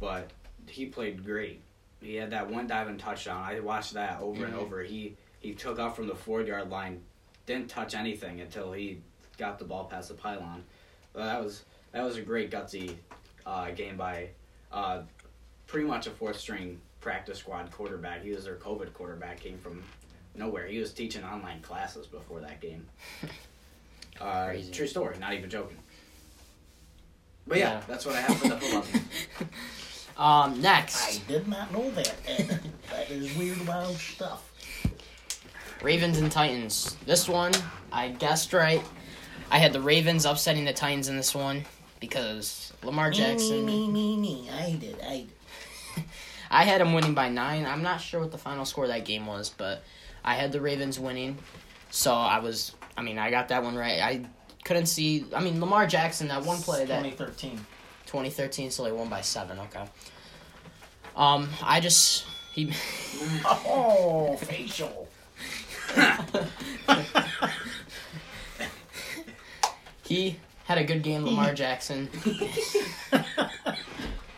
but 0.00 0.30
he 0.66 0.86
played 0.86 1.24
great. 1.24 1.60
He 2.00 2.14
had 2.16 2.30
that 2.30 2.50
one 2.50 2.66
diving 2.66 2.96
touchdown. 2.98 3.42
I 3.44 3.60
watched 3.60 3.92
that 3.92 4.20
over 4.20 4.44
and 4.46 4.54
Mhm. 4.54 4.58
over. 4.58 4.82
He 4.82 5.16
he 5.40 5.54
took 5.54 5.78
off 5.78 5.94
from 5.94 6.06
the 6.06 6.14
four 6.14 6.40
yard 6.40 6.70
line, 6.70 7.02
didn't 7.44 7.68
touch 7.68 7.94
anything 7.94 8.40
until 8.40 8.72
he 8.72 9.02
got 9.36 9.58
the 9.58 9.64
ball 9.66 9.84
past 9.84 10.08
the 10.08 10.14
pylon. 10.14 10.64
But 11.12 11.24
that 11.26 11.44
was 11.44 11.64
that 11.92 12.02
was 12.02 12.16
a 12.16 12.22
great 12.22 12.50
gutsy 12.50 12.96
uh, 13.46 13.70
game 13.72 13.96
by 13.98 14.30
uh, 14.72 15.02
pretty 15.66 15.86
much 15.86 16.06
a 16.06 16.10
fourth 16.10 16.40
string 16.40 16.80
practice 17.02 17.38
squad 17.38 17.70
quarterback. 17.70 18.22
He 18.22 18.30
was 18.30 18.44
their 18.46 18.56
COVID 18.56 18.94
quarterback. 18.94 19.40
Came 19.40 19.58
from 19.58 19.84
nowhere. 20.34 20.66
He 20.66 20.78
was 20.78 20.92
teaching 20.94 21.22
online 21.22 21.60
classes 21.60 22.06
before 22.06 22.40
that 22.40 22.60
game. 22.62 22.88
Uh, 24.20 24.46
Crazy. 24.46 24.72
True 24.72 24.86
story. 24.86 25.18
Not 25.18 25.34
even 25.34 25.50
joking. 25.50 25.76
But 27.46 27.58
yeah, 27.58 27.72
Yeah. 27.74 27.80
that's 27.86 28.06
what 28.06 28.14
I 28.16 28.20
have 28.22 28.36
for 28.38 28.48
the 28.48 28.56
football 28.58 28.82
team. 29.38 29.48
Um, 30.16 30.60
next. 30.62 31.04
I 31.06 31.20
did 31.28 31.48
not 31.48 31.72
know 31.72 31.90
that, 31.90 32.14
that 32.90 33.10
is 33.10 33.36
weird, 33.36 33.66
wild 33.66 33.96
stuff. 33.96 34.50
Ravens 35.82 36.18
and 36.18 36.30
Titans. 36.30 36.96
This 37.04 37.28
one, 37.28 37.52
I 37.92 38.08
guessed 38.08 38.52
right. 38.52 38.82
I 39.50 39.58
had 39.58 39.72
the 39.72 39.80
Ravens 39.80 40.24
upsetting 40.24 40.64
the 40.64 40.72
Titans 40.72 41.08
in 41.08 41.16
this 41.16 41.34
one 41.34 41.64
because 42.00 42.72
Lamar 42.82 43.10
Jackson. 43.10 43.66
Me, 43.66 43.86
me, 43.88 44.16
me, 44.16 44.16
me. 44.16 44.50
I 44.50 44.72
did, 44.72 44.96
I 45.02 45.26
did. 45.96 46.04
I 46.50 46.64
had 46.64 46.80
them 46.80 46.92
winning 46.94 47.14
by 47.14 47.28
nine. 47.28 47.66
I'm 47.66 47.82
not 47.82 48.00
sure 48.00 48.20
what 48.20 48.30
the 48.30 48.38
final 48.38 48.64
score 48.64 48.84
of 48.84 48.90
that 48.90 49.04
game 49.04 49.26
was, 49.26 49.50
but 49.50 49.82
I 50.24 50.34
had 50.36 50.52
the 50.52 50.60
Ravens 50.60 50.98
winning. 51.00 51.36
So 51.90 52.14
I 52.14 52.38
was, 52.38 52.72
I 52.96 53.02
mean, 53.02 53.18
I 53.18 53.30
got 53.30 53.48
that 53.48 53.62
one 53.62 53.74
right. 53.76 54.00
I 54.00 54.24
couldn't 54.64 54.86
see, 54.86 55.24
I 55.34 55.40
mean, 55.40 55.60
Lamar 55.60 55.86
Jackson, 55.86 56.28
that 56.28 56.44
one 56.44 56.58
play 56.58 56.84
that 56.86 57.02
2013. 57.02 57.56
2013, 58.06 58.70
so 58.70 58.84
they 58.84 58.92
won 58.92 59.08
by 59.08 59.20
seven. 59.20 59.58
Okay. 59.58 59.84
Um, 61.16 61.48
I 61.62 61.80
just 61.80 62.24
he 62.52 62.72
Oh, 63.44 64.36
facial. 64.40 65.08
he 70.06 70.36
had 70.64 70.78
a 70.78 70.84
good 70.84 71.02
game, 71.02 71.24
Lamar 71.24 71.54
Jackson, 71.54 72.08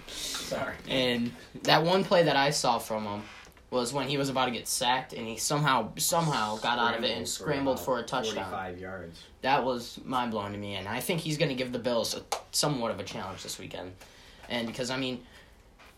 Sorry. 0.08 0.74
and 0.88 1.32
that 1.62 1.82
one 1.84 2.04
play 2.04 2.22
that 2.24 2.36
I 2.36 2.50
saw 2.50 2.78
from 2.78 3.04
him 3.04 3.22
was 3.70 3.92
when 3.92 4.08
he 4.08 4.16
was 4.16 4.28
about 4.28 4.44
to 4.46 4.50
get 4.52 4.68
sacked, 4.68 5.12
and 5.12 5.26
he 5.26 5.36
somehow 5.36 5.90
somehow 5.96 6.56
got 6.58 6.78
out 6.78 6.96
of 6.96 7.04
it 7.04 7.16
and 7.16 7.26
scrambled 7.28 7.80
for 7.80 7.98
a 7.98 8.02
touchdown. 8.02 8.44
Forty-five 8.44 8.78
yards. 8.78 9.22
That 9.42 9.64
was 9.64 9.98
mind 10.04 10.30
blowing 10.30 10.52
to 10.52 10.58
me, 10.58 10.74
and 10.74 10.86
I 10.88 11.00
think 11.00 11.20
he's 11.20 11.36
going 11.36 11.48
to 11.48 11.54
give 11.54 11.72
the 11.72 11.78
Bills 11.78 12.14
a, 12.16 12.22
somewhat 12.52 12.90
of 12.92 13.00
a 13.00 13.04
challenge 13.04 13.42
this 13.42 13.58
weekend. 13.58 13.92
And 14.48 14.66
because 14.68 14.90
I 14.90 14.96
mean, 14.96 15.20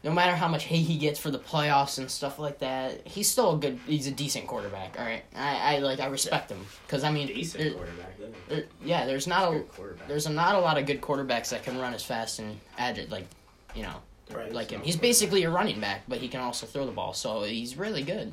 no 0.03 0.11
matter 0.13 0.35
how 0.35 0.49
much 0.49 0.65
hate 0.65 0.83
he 0.87 0.97
gets 0.97 1.19
for 1.21 1.31
the 1.31 1.39
playoffs 1.39 1.99
and 1.99 2.11
stuff 2.11 2.39
like 2.39 2.61
that, 2.61 3.07
he's 3.07 3.31
still 3.31 3.55
a 3.55 3.59
good. 3.59 3.79
He's 3.87 4.07
a 4.07 4.13
decent 4.13 4.47
quarterback. 4.47 4.99
All 4.99 5.05
right, 5.05 5.25
I, 5.37 5.77
I 5.77 5.79
like 5.81 6.01
I 6.01 6.07
respect 6.07 6.51
him 6.51 6.65
because 6.87 7.05
I 7.05 7.11
mean, 7.13 7.27
Decent 7.27 7.63
there- 7.65 7.73
quarterback. 7.75 8.15
yeah. 8.19 8.27
there- 8.49 8.65
yeah, 8.83 9.07
there's 9.07 9.27
not 9.27 9.55
a 9.55 9.61
quarterback. 9.61 10.09
there's 10.09 10.25
a, 10.27 10.31
not 10.31 10.55
a 10.55 10.61
lot 10.61 10.79
of 10.79 10.87
good 10.87 11.03
quarterbacks 11.03 11.51
that 11.51 11.63
can 11.65 11.79
run 11.79 11.93
as 11.93 12.03
fast 12.03 12.39
and 12.39 12.59
agile 12.79 13.07
like 13.11 13.27
you 13.75 13.83
know 13.83 13.95
Right. 14.33 14.53
like 14.53 14.71
him. 14.71 14.81
He's 14.83 14.97
basically 14.97 15.45
a 15.45 15.51
running 15.51 15.81
back, 15.81 16.03
but 16.09 16.19
he 16.19 16.29
can 16.29 16.41
also 16.41 16.67
throw 16.67 16.87
the 16.87 16.93
ball, 16.93 17.15
so 17.15 17.43
he's 17.45 17.77
really 17.77 18.03
good. 18.03 18.33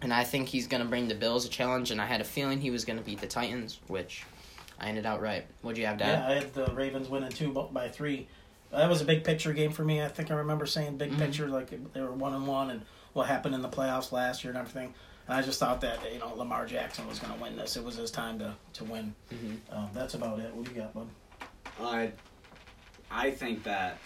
And 0.00 0.12
I 0.12 0.24
think 0.24 0.48
he's 0.48 0.66
going 0.66 0.82
to 0.82 0.88
bring 0.88 1.08
the 1.08 1.14
Bills 1.14 1.44
a 1.44 1.48
challenge, 1.48 1.90
and 1.90 2.00
I 2.00 2.06
had 2.06 2.20
a 2.20 2.24
feeling 2.24 2.60
he 2.60 2.70
was 2.70 2.84
going 2.84 2.98
to 2.98 3.04
beat 3.04 3.20
the 3.20 3.26
Titans, 3.26 3.80
which 3.88 4.24
I 4.78 4.88
ended 4.88 5.06
out 5.06 5.20
right. 5.20 5.44
What'd 5.62 5.78
you 5.78 5.86
have, 5.86 5.98
Dad? 5.98 6.18
Yeah, 6.20 6.28
I 6.28 6.34
had 6.34 6.54
the 6.54 6.66
Ravens 6.74 7.08
winning 7.08 7.30
two 7.30 7.52
by 7.72 7.88
three. 7.88 8.28
That 8.70 8.88
was 8.88 9.00
a 9.00 9.04
big 9.04 9.24
picture 9.24 9.52
game 9.52 9.72
for 9.72 9.82
me. 9.84 10.02
I 10.02 10.08
think 10.08 10.30
I 10.30 10.34
remember 10.34 10.66
saying 10.66 10.98
big 10.98 11.12
Mhm. 11.12 11.18
picture, 11.18 11.48
like 11.48 11.70
they 11.92 12.00
were 12.00 12.12
one 12.12 12.34
and 12.34 12.46
one, 12.46 12.70
and 12.70 12.82
what 13.12 13.26
happened 13.26 13.54
in 13.54 13.62
the 13.62 13.68
playoffs 13.68 14.12
last 14.12 14.44
year 14.44 14.50
and 14.52 14.58
everything. 14.58 14.94
And 15.26 15.36
I 15.36 15.42
just 15.42 15.58
thought 15.58 15.80
that 15.80 15.98
you 16.12 16.18
know 16.20 16.32
Lamar 16.36 16.66
Jackson 16.66 17.06
was 17.08 17.18
going 17.18 17.32
to 17.34 17.40
win 17.42 17.56
this. 17.56 17.76
It 17.76 17.82
was 17.84 17.96
his 17.96 18.10
time 18.10 18.38
to 18.40 18.54
to 18.74 18.84
win. 18.84 19.14
Mhm. 19.32 19.58
Um, 19.74 19.88
that's 19.94 20.14
about 20.14 20.38
it. 20.38 20.54
What 20.54 20.66
do 20.66 20.70
you 20.74 20.80
got, 20.82 20.94
bud? 20.94 21.08
I, 21.80 22.12
I 23.10 23.30
think 23.30 23.64
that 23.64 23.98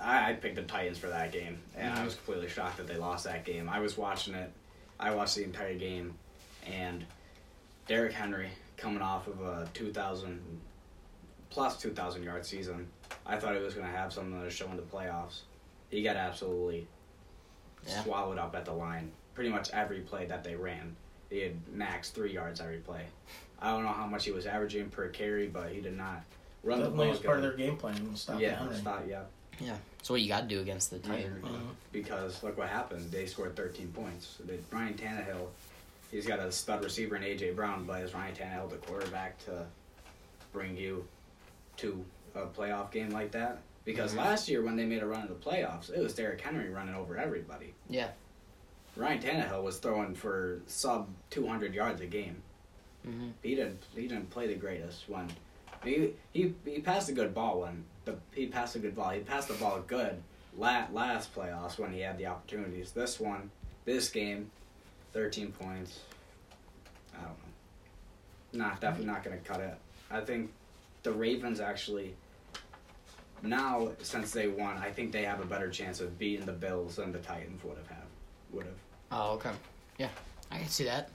I, 0.00 0.30
I 0.30 0.32
picked 0.34 0.56
the 0.56 0.62
Titans 0.62 0.98
for 0.98 1.08
that 1.08 1.30
game, 1.32 1.58
and 1.76 1.92
I 1.92 1.98
Mhm. 2.00 2.04
was 2.06 2.14
completely 2.16 2.48
shocked 2.48 2.78
that 2.78 2.86
they 2.86 2.96
lost 2.96 3.24
that 3.24 3.44
game. 3.44 3.68
I 3.68 3.78
was 3.78 3.96
watching 3.96 4.34
it. 4.34 4.50
I 4.98 5.14
watched 5.14 5.36
the 5.36 5.44
entire 5.44 5.74
game, 5.74 6.14
and 6.66 7.04
Derrick 7.86 8.12
Henry 8.12 8.50
coming 8.76 9.02
off 9.02 9.26
of 9.28 9.40
a 9.40 9.68
2,000 9.72 10.60
plus 11.50 11.78
2,000 11.80 12.22
yard 12.24 12.44
season. 12.44 12.88
I 13.24 13.36
thought 13.38 13.54
he 13.54 13.62
was 13.62 13.74
going 13.74 13.86
to 13.86 13.92
have 13.96 14.12
something 14.12 14.40
to 14.40 14.50
show 14.50 14.68
in 14.70 14.76
the 14.76 14.82
playoffs. 14.82 15.40
He 15.90 16.02
got 16.02 16.16
absolutely 16.16 16.88
Yeah. 17.86 18.02
swallowed 18.02 18.38
up 18.38 18.54
at 18.56 18.64
the 18.64 18.72
line. 18.72 19.12
Pretty 19.34 19.50
much 19.50 19.70
every 19.70 20.00
play 20.00 20.26
that 20.26 20.42
they 20.42 20.56
ran, 20.56 20.96
he 21.30 21.40
had 21.40 21.68
max 21.68 22.10
three 22.10 22.32
yards 22.32 22.60
every 22.60 22.78
play. 22.78 23.06
I 23.60 23.70
don't 23.70 23.82
know 23.84 23.92
how 23.92 24.06
much 24.06 24.24
he 24.24 24.32
was 24.32 24.46
averaging 24.46 24.90
per 24.90 25.08
carry, 25.08 25.46
but 25.46 25.70
he 25.70 25.80
did 25.80 25.96
not 25.96 26.22
run 26.64 26.82
the 26.82 26.90
ball 26.90 27.08
was 27.10 27.20
part 27.20 27.36
of 27.36 27.42
their 27.42 27.52
game 27.52 27.76
plan. 27.76 28.10
was 28.10 28.22
Stop 28.22 28.40
Yeah, 28.40 28.72
stop, 28.72 29.04
yeah. 29.06 29.22
That's 29.60 30.10
what 30.10 30.20
you 30.20 30.28
got 30.28 30.42
to 30.42 30.46
do 30.48 30.60
against 30.60 30.90
the 30.90 30.98
Titans. 30.98 31.44
Mhm. 31.44 31.60
Because 31.92 32.42
look 32.42 32.58
what 32.58 32.68
happened. 32.68 33.10
They 33.10 33.26
scored 33.26 33.56
13 33.56 33.88
points. 33.92 34.38
They, 34.44 34.58
Ryan 34.70 34.94
Tannehill, 34.94 35.48
he's 36.10 36.26
got 36.26 36.38
a 36.40 36.50
stud 36.52 36.84
receiver 36.84 37.16
in 37.16 37.22
A.J. 37.22 37.52
Brown, 37.52 37.84
but 37.86 38.02
is 38.02 38.12
Ryan 38.14 38.34
Tannehill 38.34 38.70
the 38.70 38.76
quarterback 38.76 39.38
to 39.46 39.66
bring 40.52 40.76
you 40.76 41.06
to 41.78 42.04
a 42.34 42.46
playoff 42.46 42.90
game 42.90 43.10
like 43.10 43.30
that? 43.32 43.58
Because 43.84 44.12
Mhm. 44.14 44.18
last 44.18 44.48
year 44.48 44.62
when 44.62 44.76
they 44.76 44.84
made 44.86 45.02
a 45.02 45.06
run 45.06 45.22
in 45.22 45.28
the 45.28 45.34
playoffs, 45.34 45.90
it 45.90 46.00
was 46.00 46.14
Derrick 46.14 46.40
Henry 46.40 46.70
running 46.70 46.94
over 46.94 47.16
everybody. 47.18 47.74
Yeah. 47.88 48.10
Ryan 48.96 49.20
Tannehill 49.20 49.62
was 49.62 49.78
throwing 49.78 50.14
for 50.14 50.60
sub 50.66 51.08
200 51.30 51.74
yards 51.74 52.00
a 52.00 52.06
game. 52.06 52.42
hmm 53.04 53.30
He 53.42 53.54
didn't. 53.54 53.82
He 53.94 54.02
didn't 54.08 54.30
play 54.30 54.46
the 54.46 54.54
greatest 54.54 55.08
when. 55.08 55.28
He 55.82 56.14
he 56.32 56.54
he 56.64 56.80
passed 56.80 57.08
a 57.10 57.12
good 57.12 57.34
ball 57.34 57.60
when 57.60 57.84
the 58.04 58.16
he 58.32 58.46
passed 58.46 58.76
a 58.76 58.78
good 58.78 58.94
ball. 58.94 59.10
He 59.10 59.20
passed 59.20 59.48
the 59.48 59.54
ball 59.54 59.82
good 59.86 60.22
la 60.56 60.86
last 60.92 61.34
playoffs 61.34 61.78
when 61.78 61.92
he 61.92 62.00
had 62.00 62.18
the 62.18 62.26
opportunities. 62.26 62.92
This 62.92 63.18
one, 63.18 63.50
this 63.84 64.08
game, 64.08 64.50
thirteen 65.12 65.52
points. 65.52 66.00
I 67.14 67.22
don't 67.22 67.28
know. 67.28 68.64
Not 68.66 68.80
definitely 68.80 69.06
not 69.06 69.24
gonna 69.24 69.38
cut 69.38 69.60
it. 69.60 69.74
I 70.10 70.20
think 70.20 70.52
the 71.02 71.12
Ravens 71.12 71.60
actually. 71.60 72.14
Now, 73.42 73.90
since 74.00 74.30
they 74.30 74.48
won, 74.48 74.78
I 74.78 74.90
think 74.90 75.12
they 75.12 75.24
have 75.24 75.40
a 75.40 75.44
better 75.44 75.68
chance 75.68 76.00
of 76.00 76.18
beating 76.18 76.46
the 76.46 76.52
Bills 76.52 76.96
than 76.96 77.12
the 77.12 77.18
Titans 77.18 77.62
would 77.62 77.76
have 77.76 77.88
have 77.88 78.06
would 78.52 78.64
have. 78.64 78.74
Oh, 79.12 79.32
okay. 79.34 79.50
Yeah, 79.98 80.08
I 80.50 80.58
can 80.58 80.68
see 80.68 80.84
that. 80.84 81.10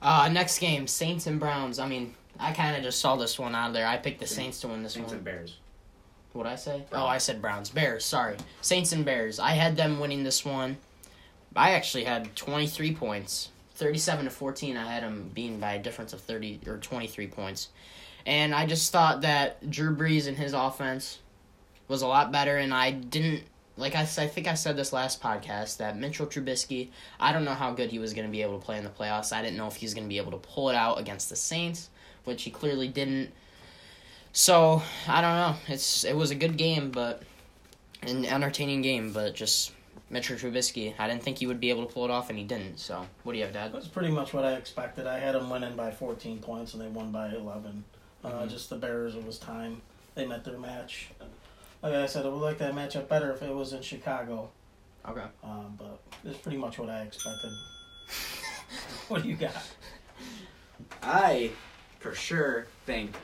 Uh, 0.00 0.28
next 0.30 0.58
game, 0.60 0.86
Saints 0.86 1.26
and 1.26 1.40
Browns. 1.40 1.78
I 1.80 1.88
mean, 1.88 2.14
I 2.38 2.52
kind 2.52 2.76
of 2.76 2.84
just 2.84 3.00
saw 3.00 3.16
this 3.16 3.38
one 3.38 3.54
out 3.54 3.68
of 3.68 3.74
there. 3.74 3.86
I 3.86 3.96
picked 3.96 4.20
the 4.20 4.26
Saints 4.26 4.60
to 4.60 4.68
win 4.68 4.82
this 4.82 4.92
Saints 4.92 5.10
one. 5.10 5.10
Saints 5.10 5.14
and 5.14 5.24
Bears. 5.24 5.56
What'd 6.36 6.52
I 6.52 6.56
say? 6.56 6.84
Browns. 6.90 7.04
Oh, 7.04 7.06
I 7.06 7.18
said 7.18 7.40
Browns. 7.40 7.70
Bears, 7.70 8.04
sorry. 8.04 8.36
Saints 8.60 8.92
and 8.92 9.04
Bears. 9.04 9.38
I 9.38 9.50
had 9.52 9.76
them 9.76 9.98
winning 9.98 10.22
this 10.22 10.44
one. 10.44 10.76
I 11.54 11.70
actually 11.70 12.04
had 12.04 12.36
23 12.36 12.94
points. 12.94 13.50
37 13.76 14.24
to 14.24 14.30
14, 14.30 14.76
I 14.76 14.90
had 14.90 15.02
them 15.02 15.30
being 15.34 15.60
by 15.60 15.74
a 15.74 15.82
difference 15.82 16.12
of 16.12 16.20
30 16.20 16.60
or 16.66 16.78
23 16.78 17.26
points. 17.26 17.68
And 18.24 18.54
I 18.54 18.66
just 18.66 18.90
thought 18.90 19.20
that 19.20 19.70
Drew 19.70 19.94
Brees 19.94 20.26
and 20.26 20.36
his 20.36 20.52
offense 20.52 21.18
was 21.86 22.02
a 22.02 22.06
lot 22.06 22.32
better, 22.32 22.56
and 22.56 22.74
I 22.74 22.90
didn't. 22.90 23.44
Like 23.78 23.94
I 23.94 24.06
think 24.06 24.48
I 24.48 24.54
said 24.54 24.74
this 24.78 24.94
last 24.94 25.22
podcast 25.22 25.76
that 25.76 25.98
Mitchell 25.98 26.26
Trubisky, 26.26 26.88
I 27.20 27.34
don't 27.34 27.44
know 27.44 27.52
how 27.52 27.72
good 27.72 27.90
he 27.90 27.98
was 27.98 28.14
going 28.14 28.26
to 28.26 28.32
be 28.32 28.40
able 28.40 28.58
to 28.58 28.64
play 28.64 28.78
in 28.78 28.84
the 28.84 28.90
playoffs. 28.90 29.34
I 29.34 29.42
didn't 29.42 29.58
know 29.58 29.66
if 29.66 29.76
he 29.76 29.84
was 29.84 29.92
going 29.92 30.06
to 30.06 30.08
be 30.08 30.16
able 30.16 30.32
to 30.32 30.38
pull 30.38 30.70
it 30.70 30.74
out 30.74 30.98
against 30.98 31.28
the 31.28 31.36
Saints, 31.36 31.90
which 32.24 32.44
he 32.44 32.50
clearly 32.50 32.88
didn't. 32.88 33.32
So 34.36 34.82
I 35.08 35.22
don't 35.22 35.34
know. 35.34 35.56
It's 35.66 36.04
it 36.04 36.14
was 36.14 36.30
a 36.30 36.34
good 36.34 36.58
game, 36.58 36.90
but 36.90 37.22
an 38.02 38.26
entertaining 38.26 38.82
game, 38.82 39.10
but 39.10 39.34
just 39.34 39.72
Mitchell 40.10 40.36
Trubisky. 40.36 40.92
I 40.98 41.08
didn't 41.08 41.22
think 41.22 41.38
he 41.38 41.46
would 41.46 41.58
be 41.58 41.70
able 41.70 41.86
to 41.86 41.92
pull 41.92 42.04
it 42.04 42.10
off, 42.10 42.28
and 42.28 42.38
he 42.38 42.44
didn't. 42.44 42.78
So 42.78 43.06
what 43.22 43.32
do 43.32 43.38
you 43.38 43.44
have, 43.44 43.54
Dad? 43.54 43.72
That's 43.72 43.88
pretty 43.88 44.10
much 44.10 44.34
what 44.34 44.44
I 44.44 44.52
expected. 44.52 45.06
I 45.06 45.18
had 45.18 45.34
them 45.34 45.48
winning 45.48 45.74
by 45.74 45.90
14 45.90 46.40
points, 46.40 46.74
and 46.74 46.82
they 46.82 46.86
won 46.88 47.10
by 47.12 47.30
11. 47.30 47.82
Uh, 48.22 48.28
Mhm. 48.30 48.50
Just 48.50 48.68
the 48.68 48.76
Bears, 48.76 49.14
it 49.14 49.24
was 49.24 49.38
time. 49.38 49.80
They 50.14 50.26
met 50.26 50.44
their 50.44 50.58
match. 50.58 51.08
Like 51.82 51.94
I 51.94 52.04
said, 52.04 52.26
I 52.26 52.28
would 52.28 52.42
like 52.42 52.58
that 52.58 52.74
matchup 52.74 53.08
better 53.08 53.32
if 53.32 53.42
it 53.42 53.54
was 53.54 53.72
in 53.72 53.80
Chicago, 53.80 54.50
Okay. 55.08 55.24
um, 55.44 55.78
but 55.78 55.98
it's 56.26 56.38
pretty 56.40 56.58
much 56.58 56.78
what 56.78 56.90
I 56.90 57.04
expected. 57.04 57.52
what 59.08 59.22
do 59.22 59.30
you 59.30 59.36
got? 59.36 59.62
I, 61.02 61.52
for 62.00 62.14
sure, 62.14 62.66
think 62.84 63.14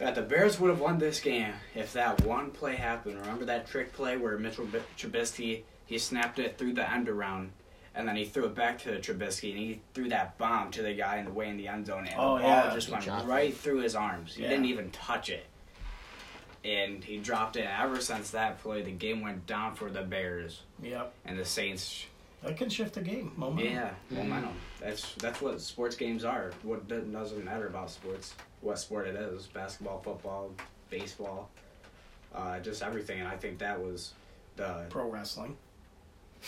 that 0.00 0.14
the 0.16 0.22
Bears 0.22 0.58
would 0.58 0.70
have 0.70 0.80
won 0.80 0.98
this 0.98 1.20
game 1.20 1.52
if 1.74 1.92
that 1.92 2.22
one 2.24 2.50
play 2.50 2.74
happened. 2.74 3.20
Remember 3.20 3.44
that 3.44 3.68
trick 3.68 3.92
play 3.92 4.16
where 4.16 4.36
Mitchell 4.38 4.64
B- 4.66 4.78
Trubisky 4.98 5.62
he 5.86 5.98
snapped 5.98 6.38
it 6.38 6.56
through 6.56 6.72
the 6.72 6.88
end 6.90 7.08
around, 7.08 7.50
and 7.94 8.06
then 8.08 8.14
he 8.16 8.24
threw 8.24 8.44
it 8.46 8.54
back 8.54 8.78
to 8.78 8.98
Trubisky, 9.00 9.50
and 9.50 9.58
he 9.58 9.80
threw 9.92 10.08
that 10.08 10.38
bomb 10.38 10.70
to 10.72 10.82
the 10.82 10.94
guy 10.94 11.18
in 11.18 11.24
the 11.26 11.32
way 11.32 11.48
in 11.48 11.56
the 11.56 11.66
end 11.68 11.86
zone, 11.86 12.06
and 12.06 12.14
Oh, 12.16 12.36
the 12.38 12.42
ball 12.44 12.50
yeah. 12.66 12.74
just 12.74 12.86
He 12.86 12.92
went 12.92 13.04
dropped 13.04 13.26
right 13.26 13.54
through 13.56 13.78
his 13.80 13.94
arms. 13.96 14.34
He 14.34 14.42
Yeah. 14.42 14.50
didn't 14.50 14.66
even 14.66 14.90
touch 14.92 15.28
it, 15.30 15.46
and 16.64 17.02
he 17.02 17.18
dropped 17.18 17.56
it. 17.56 17.66
Ever 17.66 18.00
since 18.00 18.30
that 18.30 18.60
play, 18.62 18.82
the 18.82 18.90
game 18.92 19.20
went 19.20 19.46
down 19.46 19.74
for 19.74 19.90
the 19.90 20.02
Bears, 20.02 20.62
Yep, 20.82 21.12
and 21.24 21.38
the 21.38 21.44
Saints 21.44 22.06
that 22.42 22.56
can 22.56 22.70
shift 22.70 22.94
the 22.94 23.02
game. 23.02 23.32
Momentum. 23.36 23.72
yeah, 23.74 23.90
Mhm. 24.12 24.48
That's 24.78 25.14
that's 25.16 25.40
what 25.42 25.60
sports 25.60 25.96
games 25.96 26.24
are. 26.24 26.52
What 26.62 26.86
doesn't 26.88 27.44
matter 27.44 27.66
about 27.66 27.90
sports, 27.90 28.34
what 28.60 28.78
sport 28.78 29.06
it 29.06 29.16
is, 29.16 29.46
basketball, 29.46 30.00
football, 30.00 30.50
baseball, 30.90 31.48
uh, 32.34 32.58
just 32.60 32.82
everything. 32.82 33.20
And 33.20 33.28
I 33.28 33.36
think 33.36 33.58
that 33.58 33.80
was 33.80 34.12
the 34.56 34.84
Pro 34.90 35.08
wrestling. 35.08 35.56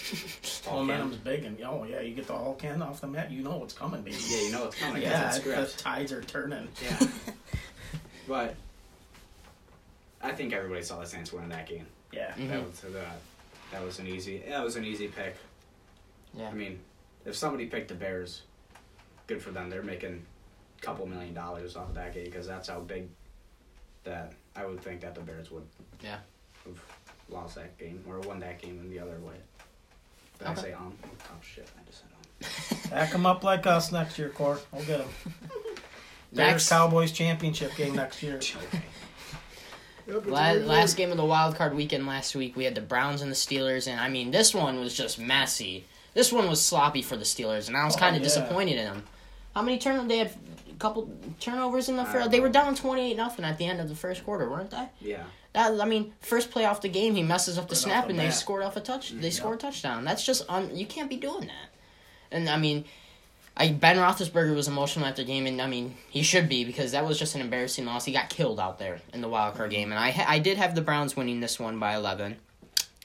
Hulk 0.65 0.87
Momentum's 0.87 1.17
big, 1.19 1.45
and 1.45 1.61
oh 1.65 1.85
yeah, 1.85 2.01
you 2.01 2.15
get 2.15 2.27
the 2.27 2.33
Hulk 2.37 2.63
hand 2.63 2.83
off 2.83 3.01
the 3.03 3.07
mat, 3.07 3.31
you 3.31 3.43
know 3.43 3.57
what's 3.59 3.75
coming, 3.75 4.01
baby. 4.03 4.17
Yeah, 4.29 4.41
you 4.43 4.53
know 4.53 4.65
what's 4.65 4.79
coming. 4.79 5.03
yeah, 5.03 5.35
it's 5.35 5.41
the 5.77 5.83
tides 5.83 6.13
are 6.13 6.23
turning. 6.23 6.69
Yeah, 6.83 7.07
but 8.29 8.55
I 10.23 10.33
think 10.33 10.53
everybody 10.55 10.83
saw 10.83 10.99
the 11.01 11.07
Saints 11.07 11.33
win 11.33 11.49
that 11.51 11.67
game. 11.69 11.87
Yeah, 12.11 12.33
Mhm. 12.33 12.49
That 12.49 12.67
was 12.67 12.81
that. 12.81 13.19
That 13.73 13.83
was 13.85 13.99
an 13.99 14.07
easy. 14.07 14.43
That 14.49 14.63
was 14.65 14.77
an 14.77 14.85
easy 14.85 15.09
pick. 15.09 15.37
Yeah. 16.35 16.49
I 16.49 16.53
mean, 16.53 16.79
if 17.27 17.37
somebody 17.37 17.67
picked 17.67 17.89
the 17.89 17.95
Bears, 17.95 18.43
good 19.27 19.43
for 19.43 19.51
them. 19.51 19.69
They're 19.69 19.83
making 19.83 20.15
a 20.15 20.32
couple 20.83 21.07
million 21.07 21.33
dollars 21.35 21.77
off 21.77 21.95
that 21.95 22.13
game 22.13 22.25
because 22.25 22.47
that's 22.47 22.69
how 22.69 22.81
big 22.81 23.09
that 24.05 24.33
I 24.57 24.67
would 24.67 24.81
think 24.81 25.01
that 25.01 25.15
the 25.15 25.21
Bears 25.23 25.51
would. 25.51 25.65
Yeah. 26.03 26.19
Have 26.65 26.81
lost 27.31 27.55
that 27.55 27.77
game 27.79 28.05
or 28.07 28.19
won 28.21 28.39
that 28.41 28.61
game 28.61 28.79
in 28.81 28.91
the 28.91 28.99
other 28.99 29.19
way. 29.21 29.35
Did 30.39 30.49
Okay. 30.49 30.61
I 30.61 30.63
say 30.65 30.73
um? 30.73 30.93
Oh 31.05 31.35
shit! 31.41 31.69
I 31.79 31.85
just 31.89 32.03
said 32.69 32.83
um. 32.85 32.91
back 32.91 33.13
them 33.13 33.27
up 33.27 33.45
like 33.45 33.67
us 33.67 33.93
next 33.93 34.19
year, 34.19 34.29
Core. 34.31 34.59
We'll 34.73 34.85
get 34.85 34.99
them. 34.99 35.09
Bears 36.33 36.53
Next. 36.53 36.69
Cowboys 36.71 37.13
championship 37.13 37.75
game 37.77 37.95
next 37.97 38.23
year. 38.23 38.41
Okay. 40.09 40.29
La- 40.31 40.53
last 40.53 40.97
game 40.97 41.13
of 41.13 41.17
the 41.17 41.25
wild 41.25 41.55
card 41.55 41.75
weekend 41.77 42.09
last 42.09 42.35
week, 42.35 42.57
we 42.57 42.65
had 42.65 42.75
the 42.75 42.81
Browns 42.81 43.23
and 43.23 43.31
the 43.31 43.37
Steelers, 43.37 43.87
and 43.87 44.01
I 44.01 44.09
mean, 44.09 44.33
this 44.33 44.53
one 44.53 44.81
was 44.81 44.93
just 44.95 45.17
messy. 45.19 45.85
This 46.13 46.33
one 46.33 46.49
was 46.49 46.61
sloppy 46.61 47.03
for 47.03 47.17
the 47.17 47.23
Steelers, 47.25 47.69
and 47.69 47.77
I 47.77 47.85
was 47.85 47.95
Oh, 47.95 48.01
kind 48.01 48.17
of 48.17 48.21
yeah. 48.23 48.27
disappointed 48.27 48.79
in 48.79 48.85
them. 48.85 49.05
How 49.55 49.63
many 49.63 49.79
turnovers? 49.79 50.09
They 50.09 50.19
had 50.19 50.27
a 50.27 50.62
couple 50.79 51.11
turnovers 51.41 51.89
in 51.89 51.97
the 51.97 52.05
first. 52.05 52.31
They 52.31 52.41
were 52.41 52.49
down 52.49 52.75
twenty 52.75 53.11
eight 53.11 53.17
nothing 53.17 53.45
at 53.45 53.59
the 53.59 53.67
end 53.67 53.81
of 53.81 53.89
the 53.89 53.95
first 53.95 54.25
quarter, 54.25 54.49
weren't 54.51 54.71
they? 54.71 54.89
Yeah. 55.01 55.25
That 55.53 55.81
I 55.81 55.85
mean, 55.85 56.13
first 56.21 56.51
play 56.51 56.65
off 56.65 56.81
the 56.81 56.89
game, 56.89 57.15
he 57.15 57.23
messes 57.23 57.59
up 57.59 57.69
the 57.69 57.75
off 57.75 57.81
snap, 57.81 58.05
the 58.05 58.11
and 58.11 58.19
they 58.19 58.31
scored 58.31 58.63
off 58.63 58.77
a 58.77 58.81
touch. 58.81 59.11
They 59.13 59.29
Mm, 59.29 59.33
scored 59.33 59.59
a 59.59 59.61
touchdown. 59.61 60.05
That's 60.05 60.25
just 60.25 60.45
un. 60.49 60.75
You 60.77 60.87
can't 60.87 61.11
be 61.11 61.17
doing 61.17 61.43
that. 61.47 61.69
And 62.31 62.49
I 62.49 62.57
mean, 62.57 62.87
I 63.55 63.69
Ben 63.73 63.97
Roethlisberger 63.99 64.55
was 64.55 64.67
emotional 64.67 65.05
after 65.05 65.21
the 65.23 65.27
game, 65.27 65.47
and 65.47 65.61
I 65.61 65.67
mean 65.67 65.95
he 66.09 66.23
should 66.23 66.49
be 66.49 66.65
because 66.65 66.93
that 66.93 67.05
was 67.07 67.19
just 67.19 67.35
an 67.35 67.43
embarrassing 67.43 67.85
loss. 67.85 68.07
He 68.07 68.13
got 68.13 68.31
killed 68.31 68.59
out 68.59 68.79
there 68.79 69.01
in 69.13 69.21
the 69.21 69.29
wild 69.29 69.55
card 69.57 69.71
game, 69.71 69.93
and 69.93 69.99
I 69.99 70.11
ha- 70.11 70.25
I 70.27 70.39
did 70.39 70.57
have 70.57 70.75
the 70.75 70.81
Browns 70.81 71.17
winning 71.17 71.41
this 71.41 71.61
one 71.61 71.79
by 71.79 71.95
eleven, 71.95 72.37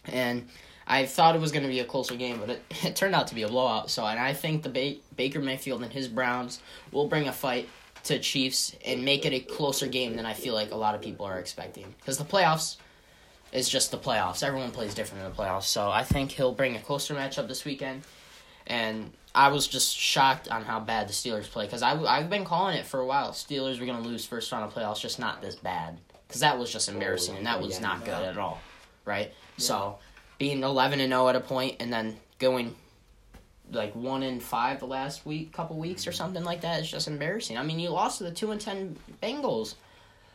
and 0.05 0.47
I 0.87 1.05
thought 1.05 1.35
it 1.35 1.41
was 1.41 1.51
going 1.51 1.63
to 1.63 1.69
be 1.69 1.81
a 1.81 1.85
closer 1.85 2.15
game, 2.15 2.39
but 2.39 2.49
it, 2.49 2.61
it 2.83 2.95
turned 2.95 3.13
out 3.13 3.27
to 3.27 3.35
be 3.35 3.43
a 3.43 3.47
blowout. 3.47 3.89
So, 3.89 4.05
and 4.05 4.19
I 4.19 4.33
think 4.33 4.63
the 4.63 4.69
ba- 4.69 4.95
Baker 5.15 5.39
Mayfield 5.39 5.83
and 5.83 5.91
his 5.91 6.07
Browns 6.07 6.61
will 6.91 7.07
bring 7.07 7.27
a 7.27 7.33
fight 7.33 7.69
to 8.05 8.19
Chiefs 8.19 8.75
and 8.85 9.03
make 9.03 9.25
it 9.25 9.33
a 9.33 9.39
closer 9.39 9.87
game 9.87 10.15
than 10.15 10.25
I 10.25 10.33
feel 10.33 10.53
like 10.53 10.71
a 10.71 10.77
lot 10.77 10.95
of 10.95 11.01
people 11.01 11.25
are 11.25 11.39
expecting 11.39 11.93
because 11.99 12.17
the 12.17 12.23
playoffs 12.23 12.77
is 13.51 13.67
just 13.67 13.91
the 13.91 13.97
playoffs. 13.97 14.43
Everyone 14.43 14.71
plays 14.71 14.93
different 14.93 15.25
in 15.25 15.29
the 15.29 15.35
playoffs, 15.35 15.63
so 15.63 15.89
I 15.89 16.03
think 16.03 16.31
he'll 16.31 16.53
bring 16.53 16.75
a 16.75 16.79
closer 16.79 17.13
matchup 17.15 17.47
this 17.49 17.65
weekend. 17.65 18.03
And 18.65 19.11
I 19.35 19.49
was 19.49 19.67
just 19.67 19.95
shocked 19.95 20.49
on 20.49 20.63
how 20.63 20.79
bad 20.79 21.07
the 21.07 21.13
Steelers 21.13 21.45
play 21.45 21.65
because 21.65 21.81
I 21.81 21.97
I've 22.03 22.29
been 22.29 22.45
calling 22.45 22.77
it 22.77 22.85
for 22.85 22.99
a 22.99 23.05
while. 23.05 23.31
Steelers 23.31 23.79
were 23.79 23.85
gonna 23.85 24.01
lose 24.01 24.25
first 24.25 24.51
round 24.51 24.65
of 24.65 24.73
playoffs, 24.73 25.01
just 25.01 25.19
not 25.19 25.41
this 25.41 25.55
bad 25.55 25.97
because 26.27 26.41
that 26.41 26.57
was 26.57 26.71
just 26.71 26.89
embarrassing 26.89 27.37
and 27.37 27.45
that 27.45 27.61
was 27.61 27.79
not 27.79 28.03
good 28.03 28.23
at 28.23 28.37
all, 28.37 28.59
right? 29.05 29.31
So 29.57 29.97
being 30.37 30.63
eleven 30.63 30.99
and 30.99 31.11
zero 31.11 31.27
at 31.29 31.35
a 31.35 31.39
point 31.39 31.77
and 31.79 31.91
then 31.91 32.17
going 32.39 32.75
like 33.71 33.93
one 33.95 34.23
in 34.23 34.39
five 34.39 34.79
the 34.79 34.87
last 34.87 35.25
week, 35.25 35.51
couple 35.51 35.77
weeks 35.77 36.07
or 36.07 36.11
something 36.11 36.43
like 36.43 36.61
that 36.61 36.81
is 36.81 36.89
just 36.89 37.07
embarrassing. 37.07 37.57
I 37.57 37.63
mean, 37.63 37.79
you 37.79 37.89
lost 37.89 38.19
to 38.19 38.23
the 38.23 38.31
two 38.31 38.51
and 38.51 38.61
ten 38.61 38.95
Bengals. 39.21 39.75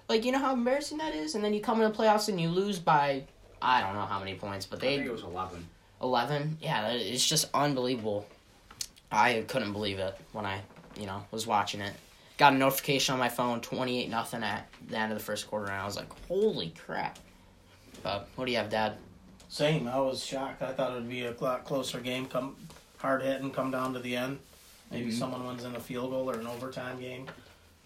Like 0.09 0.25
you 0.25 0.33
know 0.33 0.39
how 0.39 0.53
embarrassing 0.53 0.99
that 0.99 1.15
is, 1.15 1.35
and 1.35 1.43
then 1.45 1.55
you 1.55 1.61
come 1.61 1.81
in 1.81 1.91
the 1.91 1.97
playoffs 1.97 2.29
and 2.29 2.41
you 2.41 2.49
lose 2.49 2.79
by 2.79 3.23
I 3.63 3.81
don't 3.81 3.95
know 3.95 4.07
how 4.07 4.19
many 4.19 4.35
points, 4.35 4.67
but 4.67 4.79
I 4.81 4.83
they 4.83 4.97
think 4.97 5.09
it 5.09 5.13
was 5.13 5.23
11. 5.23 5.67
11 6.03 6.59
yeah 6.61 6.83
that- 6.83 6.97
it's 6.97 7.25
just 7.25 7.49
unbelievable 7.55 8.27
i 9.13 9.45
couldn't 9.47 9.73
believe 9.73 10.01
it 10.01 10.17
when 10.33 10.45
i 10.45 10.61
you 10.99 11.07
know 11.07 11.23
was 11.31 11.47
watching 11.47 11.81
it 11.81 11.93
got 12.39 12.53
a 12.53 12.57
notification 12.57 13.13
on 13.13 13.21
my 13.21 13.29
phone 13.29 13.61
28 13.61 14.09
nothing 14.11 14.43
at 14.43 14.67
the 14.89 14.97
end 14.99 15.13
of 15.13 15.19
the 15.19 15.23
first 15.25 15.47
quarter 15.49 15.67
and 15.67 15.75
i 15.81 15.85
was 15.85 15.95
like 15.95 16.09
holy 16.27 16.75
crap 16.85 17.21
but 18.03 18.29
what 18.35 18.47
do 18.47 18.51
you 18.51 18.59
have 18.59 18.69
dad 18.69 18.97
Same. 19.53 19.87
I 19.87 19.99
was 20.01 20.25
shocked. 20.25 20.63
I 20.63 20.73
thought 20.73 20.93
it 20.93 20.95
would 20.95 21.11
be 21.11 21.27
a 21.27 21.35
lot 21.39 21.67
closer 21.67 22.01
game. 22.01 22.25
Come 22.25 22.57
hard 22.97 23.21
hitting, 23.21 23.51
come 23.51 23.71
down 23.71 23.93
to 23.93 23.99
the 24.01 24.17
end. 24.17 24.39
Maybe 24.91 25.11
Mhm. 25.13 25.19
someone 25.19 25.47
wins 25.47 25.63
in 25.65 25.77
a 25.77 25.81
field 25.81 26.11
goal 26.11 26.31
or 26.31 26.39
an 26.41 26.47
overtime 26.47 26.99
game. 26.99 27.29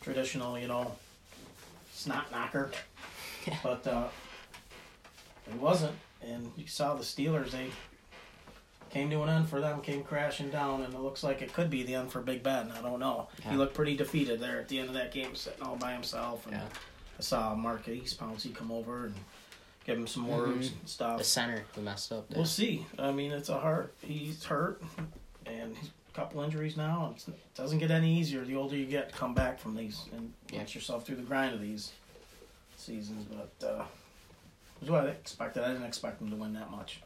Traditional, 0.01 0.57
you 0.57 0.69
know, 0.69 0.95
snot 1.93 2.31
knocker. 2.31 2.71
Yeah. 3.49 3.59
But 3.65 3.85
uh, 3.85 4.09
it 5.49 5.55
wasn't. 5.55 5.97
And 6.23 6.53
you 6.57 6.69
saw 6.69 6.95
the 6.95 7.03
Steelers. 7.03 7.51
They 7.51 7.71
came 8.91 9.11
to 9.11 9.23
an 9.25 9.29
end 9.29 9.49
for 9.49 9.61
them. 9.61 9.81
Came 9.83 10.05
crashing 10.05 10.51
down, 10.51 10.83
and 10.83 10.95
it 10.95 11.01
looks 11.01 11.25
like 11.25 11.43
it 11.43 11.53
could 11.53 11.69
be 11.69 11.83
the 11.83 11.97
end 11.97 12.13
for 12.13 12.21
Big 12.21 12.45
Ben. 12.45 12.71
I 12.71 12.81
don't 12.81 13.01
know. 13.01 13.29
Yeah. 13.45 13.51
He 13.51 13.57
looked 13.57 13.75
pretty 13.75 13.97
defeated 13.97 14.39
there 14.39 14.61
at 14.61 14.69
the 14.69 14.79
end 14.79 14.87
of 14.89 14.95
that 14.95 15.11
game, 15.13 15.35
sitting 15.35 15.63
all 15.65 15.75
by 15.77 15.93
himself. 15.95 16.47
And 16.47 16.55
Yeah. 16.57 16.65
I 17.19 17.23
saw 17.23 17.55
Maurkice 17.57 18.15
Pouncey 18.15 18.55
come 18.55 18.71
over 18.71 19.07
and 19.07 19.15
give 19.87 19.97
him 19.99 20.07
some 20.07 20.26
words 20.28 20.69
and 20.69 20.88
stuff. 20.88 21.16
the 21.19 21.25
center 21.25 21.62
the 21.75 21.81
messed 21.81 22.12
up 22.12 22.28
there 22.28 22.37
We'll 22.38 22.45
see. 22.47 22.85
I 22.99 23.12
mean, 23.12 23.31
it's 23.33 23.49
a 23.49 23.59
hard. 23.59 23.90
He's 24.02 24.45
hurt, 24.45 24.83
and 25.47 25.76
he's 25.76 25.90
a 26.12 26.12
couple 26.16 26.43
injuries 26.43 26.76
now. 26.76 27.13
It's, 27.15 27.28
it 27.28 27.34
doesn't 27.54 27.78
get 27.78 27.91
any 27.91 28.19
easier 28.19 28.45
the 28.45 28.56
older 28.56 28.76
you 28.76 28.87
get 28.87 29.13
come 29.13 29.32
back 29.34 29.58
from 29.61 29.75
these 29.76 30.04
and 30.13 30.32
Yeah. 30.50 30.58
get 30.61 30.75
yourself 30.75 31.06
through 31.06 31.17
the 31.17 31.23
grind 31.23 31.54
of 31.54 31.61
these 31.61 31.93
seasons. 32.76 33.25
But 33.30 33.67
uh, 33.67 33.82
it 33.82 34.80
was 34.82 34.91
what 34.91 35.04
I 35.04 35.08
expected. 35.11 35.63
I 35.63 35.69
didn't 35.69 35.84
expect 35.87 36.21
him 36.21 36.30
to 36.30 36.37
win 36.37 36.52
that 36.54 36.71
much. 36.71 37.00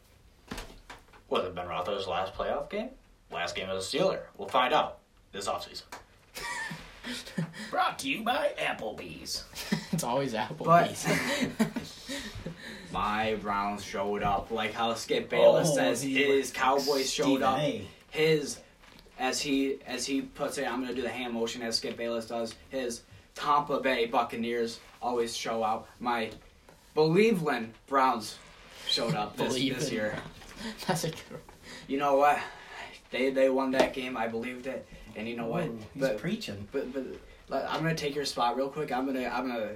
Was 1.28 1.44
it 1.44 1.54
Ben 1.54 1.66
Roethlisberger's 1.66 2.08
last 2.08 2.34
playoff 2.34 2.68
game? 2.70 2.88
Last 3.30 3.54
game 3.54 3.68
as 3.70 3.84
a 3.94 3.96
Steeler. 3.98 4.22
We'll 4.36 4.48
find 4.48 4.74
out 4.74 4.98
this 5.30 5.46
offseason. 5.46 5.82
Brought 7.70 7.98
to 8.00 8.08
you 8.10 8.22
by 8.24 8.52
Applebee's. 8.58 9.44
it's 9.92 10.02
always 10.04 10.34
applebee's 10.34 11.06
My 12.92 13.36
Browns 13.36 13.84
showed 13.84 14.22
up. 14.22 14.50
Like 14.50 14.72
how 14.72 14.94
Skip 14.94 15.28
Bayless 15.30 15.68
Oh, 15.72 15.74
says 15.76 16.02
his 16.02 16.48
looked 16.48 16.54
Cowboys 16.54 17.12
showed 17.12 17.42
up. 17.42 17.58
A. 17.58 17.86
His 18.10 18.58
as 19.18 19.40
he 19.40 19.78
as 19.86 20.06
he 20.06 20.22
puts 20.22 20.58
it, 20.58 20.66
I'm 20.70 20.80
gonna 20.82 20.94
do 20.94 21.02
the 21.02 21.08
hand 21.08 21.34
motion 21.34 21.62
as 21.62 21.76
Skip 21.76 21.96
Bayless 21.96 22.26
does. 22.26 22.54
His 22.70 23.02
Tampa 23.34 23.80
Bay 23.80 24.06
Buccaneers 24.06 24.80
always 25.00 25.36
show 25.36 25.62
out. 25.62 25.86
My 26.00 26.30
Believeland 26.96 27.68
Browns 27.86 28.36
showed 28.88 29.14
up 29.14 29.36
this, 29.36 29.48
Believe 29.54 29.76
this 29.78 29.88
it. 29.88 29.92
year. 29.92 30.18
that's 30.86 31.04
a 31.04 31.08
good 31.10 31.20
You 31.86 31.98
know 31.98 32.16
what? 32.16 32.38
They 33.10 33.30
they 33.30 33.48
won 33.50 33.70
that 33.72 33.92
game. 33.94 34.16
I 34.16 34.26
believed 34.26 34.66
it. 34.66 34.86
And 35.16 35.28
you 35.28 35.36
know 35.36 35.46
what? 35.46 35.64
Ooh, 35.64 35.78
he's 35.94 36.00
But- 36.02 36.18
preaching. 36.18 36.66
But 36.72 36.92
but 36.92 37.04
like, 37.48 37.64
I'm 37.68 37.82
gonna 37.82 37.94
take 37.94 38.14
your 38.14 38.24
spot 38.24 38.56
real 38.56 38.68
quick. 38.68 38.90
I'm 38.92 39.06
gonna 39.06 39.26
I'm 39.28 39.46
gonna 39.46 39.72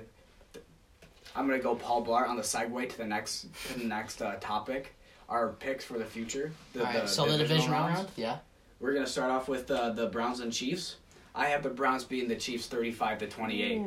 I'm 1.36 1.46
gonna 1.46 1.58
go 1.58 1.74
Paul 1.74 2.04
Blart 2.04 2.28
on 2.28 2.36
the 2.36 2.42
segue 2.42 2.88
to 2.90 2.96
the 2.98 3.06
next 3.06 3.46
to 3.68 3.78
the 3.78 3.84
next 3.84 4.22
uh, 4.22 4.36
topic. 4.40 4.94
Our 5.28 5.48
picks 5.48 5.84
for 5.84 5.98
the 5.98 6.04
future. 6.04 6.52
The, 6.74 6.80
All 6.80 6.92
right, 6.92 7.08
so 7.08 7.26
the 7.26 7.38
divisional 7.38 7.70
round 7.80 8.08
yeah 8.16 8.38
We're 8.80 8.92
gonna 8.94 9.06
start 9.06 9.30
off 9.30 9.48
with 9.48 9.70
uh, 9.70 9.90
the 9.90 10.06
Browns 10.06 10.40
and 10.40 10.52
Chiefs. 10.52 10.96
I 11.34 11.46
have 11.46 11.62
the 11.62 11.70
Browns 11.70 12.04
beating 12.04 12.28
the 12.28 12.36
Chiefs 12.36 12.66
35 12.68 13.18
to 13.18 13.26
28. 13.26 13.82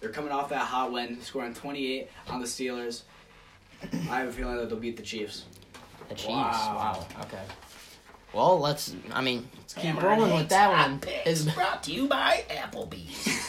They're 0.00 0.10
coming 0.10 0.32
off 0.32 0.48
that 0.48 0.60
hot 0.64 0.90
win, 0.92 1.20
scoring 1.20 1.52
28 1.54 2.08
on 2.28 2.40
the 2.40 2.46
Steelers. 2.46 3.02
I 3.82 4.20
have 4.20 4.28
a 4.28 4.32
feeling 4.32 4.56
that 4.56 4.68
they'll 4.68 4.78
beat 4.78 4.96
the 4.96 5.02
Chiefs. 5.02 5.44
the 6.08 6.14
chiefs 6.14 6.28
Wow. 6.28 6.74
wow 7.10 7.22
okay 7.22 7.42
well 8.32 8.58
let's 8.58 8.94
i 9.12 9.20
mean 9.20 9.46
let's 9.58 9.74
keep 9.74 10.00
rolling 10.02 10.32
with 10.34 10.48
that 10.48 10.70
one 10.70 11.00
Is- 11.26 11.44
brought 11.52 11.82
to 11.84 11.92
you 11.92 12.06
by 12.08 12.44
Applebee's. 12.48 13.41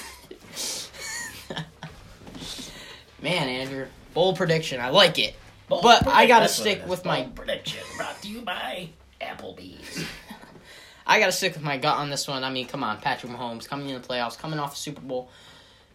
Man 3.23 3.47
andrew 3.47 3.87
bold 4.13 4.35
prediction 4.37 4.79
i 4.79 4.89
like 4.89 5.17
it 5.17 5.33
Bold 5.67 5.81
But 5.81 6.07
I 6.07 6.25
gotta 6.25 6.49
stick 6.49 6.85
with 6.87 7.05
my- 7.05 7.23
prediction. 7.23 7.79
Brought 7.95 8.21
to 8.21 8.27
you 8.27 8.41
by 8.41 8.89
Applebee's. 9.21 10.05
I 11.07 11.19
gotta 11.19 11.31
stick 11.31 11.53
with 11.53 11.63
my 11.63 11.77
gut 11.77 11.97
on 11.97 12.09
this 12.09 12.27
one. 12.27 12.43
I 12.43 12.49
mean, 12.49 12.67
come 12.67 12.83
on, 12.83 12.97
Patrick 12.99 13.31
Mahomes 13.31 13.67
coming 13.67 13.89
in 13.89 14.01
the 14.01 14.05
playoffs, 14.05 14.37
coming 14.37 14.59
off 14.59 14.73
a 14.73 14.77
Super 14.77 15.01
Bowl. 15.01 15.29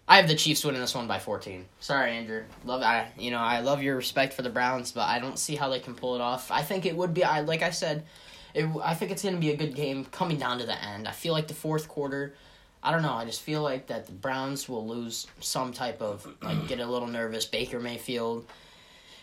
I 0.06 0.16
have 0.16 0.26
the 0.26 0.34
Chiefs 0.34 0.64
winning 0.64 0.80
this 0.80 0.94
one 0.94 1.06
by 1.06 1.18
14. 1.18 1.66
Sorry, 1.80 2.12
Andrew. 2.16 2.44
Love 2.64 2.82
I 2.82 3.08
you 3.18 3.30
know 3.30 3.40
I 3.40 3.60
love 3.60 3.82
your 3.82 3.96
respect 3.96 4.32
for 4.32 4.40
the 4.42 4.48
Browns, 4.50 4.90
but 4.92 5.02
I 5.06 5.18
don't 5.18 5.38
see 5.38 5.54
how 5.54 5.68
they 5.68 5.80
can 5.80 5.94
pull 5.94 6.14
it 6.14 6.22
off. 6.22 6.50
I 6.50 6.62
think 6.62 6.86
it 6.86 6.96
would 6.96 7.12
be. 7.12 7.22
I 7.24 7.40
like 7.40 7.62
I 7.62 7.70
said, 7.70 8.06
it, 8.54 8.66
I 8.82 8.94
think 8.94 9.10
it's 9.10 9.22
gonna 9.22 9.36
be 9.36 9.50
a 9.50 9.56
good 9.56 9.74
game 9.74 10.06
coming 10.06 10.38
down 10.38 10.58
to 10.60 10.66
the 10.66 10.82
end. 10.82 11.06
I 11.06 11.12
feel 11.12 11.34
like 11.34 11.48
the 11.48 11.54
fourth 11.54 11.88
quarter. 11.88 12.34
I 12.82 12.92
don't 12.92 13.02
know. 13.02 13.12
I 13.12 13.24
just 13.24 13.42
feel 13.42 13.62
like 13.62 13.88
that 13.88 14.06
the 14.06 14.12
Browns 14.12 14.68
will 14.68 14.86
lose 14.86 15.26
some 15.40 15.72
type 15.72 16.00
of 16.00 16.26
like 16.42 16.68
get 16.68 16.80
a 16.80 16.86
little 16.86 17.08
nervous. 17.08 17.44
Baker 17.44 17.80
Mayfield, 17.80 18.46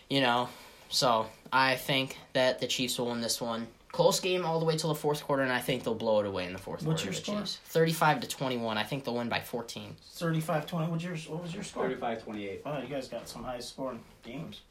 you 0.10 0.22
know. 0.22 0.50
So 0.89 1.28
I 1.52 1.76
think 1.76 2.18
that 2.34 2.60
the 2.60 2.68
Chiefs 2.68 3.00
will 3.00 3.08
win 3.08 3.22
this 3.22 3.41
one. 3.41 3.68
Close 3.91 4.20
game 4.20 4.46
all 4.46 4.60
the 4.60 4.65
way 4.65 4.76
till 4.76 4.89
the 4.89 5.00
fourth 5.00 5.24
quarter, 5.24 5.41
and 5.41 5.54
I 5.54 5.60
think 5.60 5.84
they'll 5.86 5.96
blow 5.96 6.20
it 6.20 6.26
away 6.26 6.46
in 6.46 6.52
the 6.52 6.60
fourth 6.60 6.84
What's 6.84 7.02
quarter. 7.02 7.15
What's 7.15 7.28
your 7.28 7.36
score? 7.36 7.39
Chiefs. 7.39 7.60
Thirty-five 7.65 8.20
to 8.22 8.28
twenty-one. 8.28 8.78
I 8.78 8.84
think 8.84 9.06
they'll 9.06 9.15
win 9.15 9.30
by 9.30 9.39
fourteen. 9.39 9.96
35 10.13 10.65
20. 10.68 10.91
What's 10.91 11.04
yours? 11.04 11.30
What 11.30 11.41
was 11.41 11.54
your 11.54 11.63
score? 11.63 11.84
35 11.84 12.24
28. 12.24 12.65
Wow, 12.65 12.82
you 12.82 12.88
guys 12.88 13.08
got 13.08 13.30
some 13.30 13.44
high 13.44 13.60
scoring 13.60 14.02
games. 14.24 14.62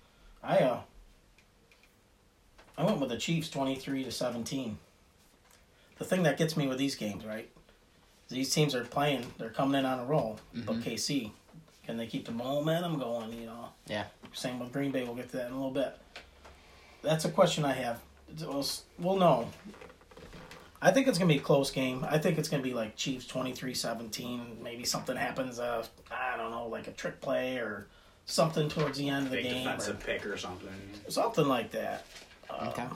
I 0.43 0.59
uh 0.59 0.81
I 2.77 2.85
went 2.85 3.01
with 3.01 3.09
the 3.09 3.17
Chiefs 3.17 3.49
23 3.51 4.05
to 4.05 4.11
17. 4.11 4.79
The 5.99 6.05
thing 6.05 6.25
that 6.25 6.37
gets 6.37 6.57
me 6.57 6.67
with 6.67 6.77
these 6.79 6.97
games, 6.97 7.25
right? 7.25 7.49
These 8.29 8.53
teams 8.53 8.75
are 8.75 8.85
playing, 8.85 9.27
they're 9.39 9.51
coming 9.51 9.79
in 9.79 9.85
on 9.87 9.99
a 10.01 10.05
roll. 10.05 10.39
But 10.55 10.77
Mhm. 10.77 10.83
KC, 10.83 11.33
can 11.87 11.97
they 11.97 12.07
keep 12.07 12.25
the 12.27 12.33
momentum 12.33 12.99
going, 12.99 13.33
you 13.33 13.47
know? 13.47 13.69
Yeah. 13.87 14.07
Same 14.33 14.59
with 14.59 14.73
Green 14.73 14.91
Bay, 14.91 15.05
we'll 15.05 15.15
get 15.15 15.31
to 15.31 15.37
that 15.37 15.47
in 15.47 15.53
a 15.53 15.57
little 15.57 15.71
bit. 15.71 15.99
That's 17.03 17.25
a 17.25 17.31
question 17.31 17.65
I 17.65 17.73
have. 17.73 18.01
We'll, 18.41 18.67
we'll 18.99 19.17
know. 19.17 19.51
I 20.81 20.91
think 20.91 21.07
it's 21.07 21.19
going 21.19 21.29
to 21.29 21.35
be 21.35 21.41
a 21.41 21.43
close 21.43 21.71
game. 21.71 22.05
I 22.09 22.19
think 22.19 22.39
it's 22.39 22.49
going 22.49 22.63
to 22.63 22.69
be 22.69 22.75
like 22.75 22.97
Chiefs 22.97 23.27
23-17. 23.27 24.61
Maybe 24.63 24.85
something 24.85 25.17
happens, 25.17 25.59
uh, 25.59 25.87
I 26.11 26.37
don't 26.37 26.51
know, 26.51 26.67
like 26.67 26.89
a 26.89 26.93
trick 26.93 27.21
play 27.21 27.57
or 27.59 27.87
something 28.27 28.69
towards 28.69 28.99
the 28.99 29.09
end 29.09 29.27
of 29.27 29.31
the 29.33 29.37
Big 29.39 29.45
game. 29.45 29.57
or 29.69 29.73
defensive 29.73 30.01
pick 30.01 30.27
or 30.27 30.37
something. 30.39 30.69
something 31.09 31.47
like 31.47 31.71
that. 31.73 32.05
Uh, 32.51 32.69
Okay. 32.71 32.87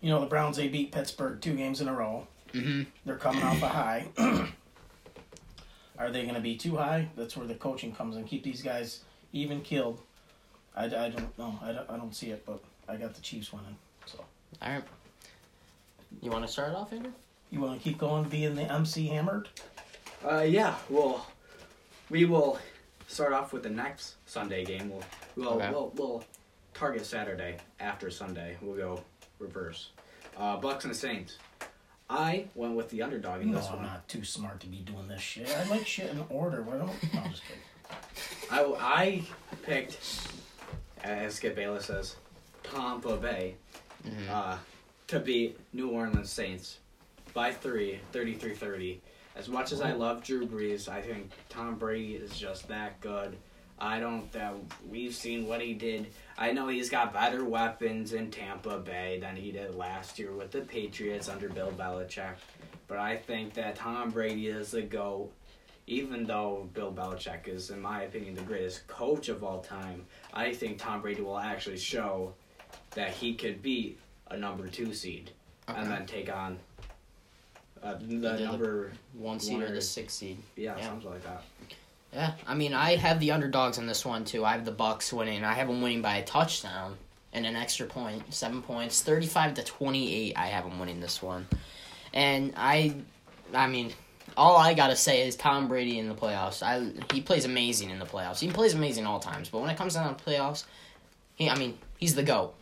You 0.00 0.10
know, 0.10 0.20
the 0.20 0.26
Browns, 0.26 0.56
they 0.56 0.68
beat 0.68 0.92
Pittsburgh 0.92 1.40
two 1.40 1.54
games 1.56 1.80
in 1.80 1.88
a 1.88 1.92
row. 1.94 2.26
Mm-hmm. 2.52 2.82
They're 3.04 3.16
coming 3.16 3.42
off 3.42 3.62
a 3.62 3.68
high. 3.68 4.06
Are 5.98 6.10
they 6.10 6.22
going 6.22 6.34
to 6.34 6.40
be 6.40 6.56
too 6.56 6.76
high? 6.76 7.08
That's 7.16 7.36
where 7.36 7.46
the 7.46 7.54
coaching 7.54 7.92
comes 7.94 8.16
in. 8.16 8.24
Keep 8.24 8.44
these 8.44 8.62
guys 8.62 9.00
even 9.32 9.60
killed. 9.62 10.00
I, 10.76 10.84
I 10.84 11.08
don't 11.08 11.36
know. 11.38 11.58
I 11.62 11.72
don't, 11.72 11.90
I 11.90 11.96
don't 11.96 12.14
see 12.14 12.30
it, 12.30 12.44
but 12.46 12.60
I 12.88 12.96
got 12.96 13.14
the 13.14 13.20
Chiefs 13.20 13.52
winning. 13.52 13.76
So 14.06 14.24
All 14.62 14.72
right. 14.72 14.84
You 16.22 16.30
want 16.30 16.46
to 16.46 16.50
start 16.52 16.74
off, 16.74 16.92
Andrew? 16.92 17.12
you 17.50 17.60
want 17.60 17.78
to 17.78 17.82
keep 17.82 17.98
going, 17.98 18.24
being 18.28 18.54
the 18.54 18.62
MC 18.70 19.06
hammered? 19.08 19.48
Uh, 20.24 20.40
yeah. 20.40 20.74
Well, 20.88 21.26
we 22.10 22.24
will 22.26 22.58
start 23.08 23.32
off 23.32 23.52
with 23.52 23.62
the 23.62 23.70
next 23.70 24.14
Sunday 24.26 24.64
game. 24.64 24.90
We'll 24.90 25.02
we'll 25.36 25.48
Okay. 25.54 25.70
we'll, 25.70 25.92
we'll 25.96 26.24
target 26.74 27.04
Saturday 27.06 27.56
after 27.80 28.10
Sunday. 28.10 28.56
We'll 28.60 28.76
go 28.76 29.02
reverse. 29.38 29.90
Uh, 30.36 30.56
Bucks 30.58 30.84
and 30.84 30.94
the 30.94 30.98
Saints. 30.98 31.38
I 32.10 32.46
went 32.54 32.74
with 32.74 32.88
the 32.90 33.02
underdog 33.02 33.42
in 33.42 33.48
You 33.48 33.54
know 33.54 33.60
this 33.60 33.68
I'm 33.68 33.76
one. 33.76 33.86
not 33.86 34.08
too 34.08 34.24
smart 34.24 34.60
to 34.60 34.66
be 34.66 34.78
doing 34.78 35.08
this 35.08 35.20
shit. 35.20 35.48
I 35.54 35.64
like 35.68 35.86
shit 35.86 36.10
in 36.10 36.24
order. 36.30 36.62
Why 36.62 36.78
don't? 36.78 37.14
No, 37.14 37.20
I'm 37.20 37.30
just 37.30 37.42
kidding. 37.44 37.62
I, 38.50 38.62
I 38.78 39.22
picked, 39.62 39.98
as 41.04 41.34
Skip 41.34 41.54
Bayless 41.56 41.86
says, 41.86 42.16
Tampa 42.62 43.16
Bay 43.16 43.54
Mm-hmm. 44.06 44.30
uh, 44.32 44.56
to 45.08 45.18
beat 45.18 45.58
New 45.72 45.90
Orleans 45.90 46.30
Saints 46.30 46.78
by 47.34 47.50
three, 47.50 47.98
33-30. 48.12 48.98
As 49.34 49.48
much 49.48 49.72
as 49.72 49.80
I 49.80 49.92
love 49.92 50.22
Drew 50.22 50.46
Brees, 50.46 50.88
I 50.88 51.02
think 51.02 51.32
Tom 51.48 51.74
Brady 51.74 52.14
is 52.14 52.38
just 52.38 52.68
that 52.68 53.00
good. 53.00 53.36
I 53.80 53.98
don't 53.98 54.30
that 54.32 54.54
we've 54.88 55.14
seen 55.14 55.46
what 55.48 55.60
he 55.60 55.74
did. 55.74 56.06
I 56.40 56.52
know 56.52 56.68
he's 56.68 56.88
got 56.88 57.12
better 57.12 57.44
weapons 57.44 58.12
in 58.12 58.30
Tampa 58.30 58.78
Bay 58.78 59.18
than 59.20 59.34
he 59.34 59.50
did 59.50 59.74
last 59.74 60.18
year 60.18 60.32
with 60.32 60.52
the 60.52 60.60
Patriots 60.60 61.28
under 61.28 61.48
Bill 61.48 61.72
Belichick. 61.76 62.34
But 62.86 62.98
I 62.98 63.16
think 63.16 63.54
that 63.54 63.74
Tom 63.76 64.10
Brady 64.10 64.46
is 64.46 64.70
the 64.70 64.82
GOAT. 64.82 65.32
Even 65.88 66.24
though 66.26 66.68
Bill 66.74 66.92
Belichick 66.92 67.48
is, 67.48 67.70
in 67.70 67.80
my 67.80 68.02
opinion, 68.02 68.34
the 68.34 68.42
greatest 68.42 68.86
coach 68.86 69.28
of 69.30 69.42
all 69.42 69.60
time, 69.62 70.04
I 70.32 70.52
think 70.54 70.78
Tom 70.78 71.00
Brady 71.02 71.22
will 71.22 71.38
actually 71.38 71.78
show 71.78 72.34
that 72.92 73.10
he 73.10 73.34
could 73.34 73.62
beat 73.62 73.98
a 74.30 74.36
number 74.36 74.68
two 74.68 74.92
seed 74.94 75.30
Okay. 75.68 75.80
and 75.80 75.90
then 75.90 76.06
take 76.06 76.32
on 76.32 76.58
uh, 77.82 77.94
the 77.94 78.16
the- 78.16 78.40
number 78.40 78.92
One 79.14 79.40
seed 79.40 79.54
or 79.54 79.62
One 79.64 79.72
the 79.72 79.78
or- 79.78 79.80
six 79.80 80.14
seed. 80.14 80.38
yeah, 80.56 80.76
Yeah. 80.76 80.86
something 80.88 81.10
like 81.10 81.22
that. 81.24 81.42
Yeah, 82.12 82.32
I 82.46 82.54
mean, 82.54 82.72
I 82.72 82.96
have 82.96 83.20
the 83.20 83.32
underdogs 83.32 83.78
in 83.78 83.86
this 83.86 84.04
one 84.04 84.24
too. 84.24 84.44
I 84.44 84.52
have 84.52 84.64
the 84.64 84.72
Bucks 84.72 85.12
winning. 85.12 85.44
I 85.44 85.52
have 85.54 85.68
them 85.68 85.82
winning 85.82 86.00
by 86.02 86.16
a 86.16 86.24
touchdown 86.24 86.96
and 87.32 87.44
an 87.44 87.54
extra 87.54 87.86
point, 87.86 88.32
seven 88.32 88.62
points, 88.62 89.02
thirty-five 89.02 89.54
to 89.54 89.62
twenty-eight. 89.62 90.36
I 90.36 90.46
have 90.46 90.64
them 90.64 90.78
winning 90.78 91.00
this 91.00 91.20
one, 91.22 91.46
and 92.14 92.54
I, 92.56 92.94
I 93.52 93.66
mean, 93.66 93.92
all 94.38 94.56
I 94.56 94.72
gotta 94.72 94.96
say 94.96 95.26
is 95.28 95.36
Tom 95.36 95.68
Brady 95.68 95.98
in 95.98 96.08
the 96.08 96.14
playoffs. 96.14 96.62
I 96.62 96.92
he 97.12 97.20
plays 97.20 97.44
amazing 97.44 97.90
in 97.90 97.98
the 97.98 98.06
playoffs. 98.06 98.38
He 98.38 98.48
plays 98.48 98.72
amazing 98.72 99.04
all 99.04 99.20
times, 99.20 99.50
but 99.50 99.60
when 99.60 99.68
it 99.68 99.76
comes 99.76 99.94
down 99.94 100.16
to 100.16 100.24
playoffs, 100.24 100.64
he, 101.34 101.50
I 101.50 101.58
mean, 101.58 101.76
he's 101.98 102.14
the 102.14 102.22
goat. 102.22 102.54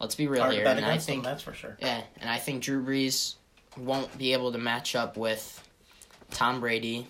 Let's 0.00 0.16
be 0.16 0.26
real 0.26 0.42
Hard 0.42 0.54
here, 0.54 0.66
and 0.66 0.84
I 0.84 0.88
against 0.90 1.06
them, 1.06 1.22
that's 1.22 1.42
for 1.42 1.54
sure. 1.54 1.78
yeah, 1.80 2.02
and 2.20 2.28
I 2.28 2.36
think 2.38 2.62
Drew 2.62 2.84
Brees 2.84 3.36
won't 3.78 4.18
be 4.18 4.34
able 4.34 4.52
to 4.52 4.58
match 4.58 4.94
up 4.94 5.16
with 5.16 5.66
Tom 6.30 6.60
Brady 6.60 7.06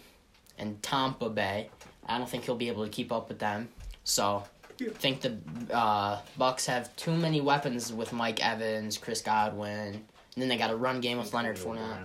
and 0.62 0.82
Tampa 0.82 1.28
Bay. 1.28 1.68
I 2.06 2.16
don't 2.16 2.28
think 2.28 2.44
he'll 2.44 2.56
be 2.56 2.68
able 2.68 2.84
to 2.84 2.90
keep 2.90 3.12
up 3.12 3.28
with 3.28 3.38
them. 3.38 3.68
So, 4.04 4.44
I 4.80 4.88
think 4.88 5.20
the 5.20 5.36
uh, 5.70 6.20
Bucks 6.38 6.66
have 6.66 6.94
too 6.96 7.14
many 7.14 7.40
weapons 7.40 7.92
with 7.92 8.12
Mike 8.12 8.44
Evans, 8.44 8.96
Chris 8.96 9.20
Godwin, 9.20 9.94
and 9.94 10.04
then 10.36 10.48
they 10.48 10.56
got 10.56 10.70
a 10.70 10.76
run 10.76 11.00
game 11.00 11.18
with 11.18 11.34
Leonard 11.34 11.56
Fournette, 11.56 11.98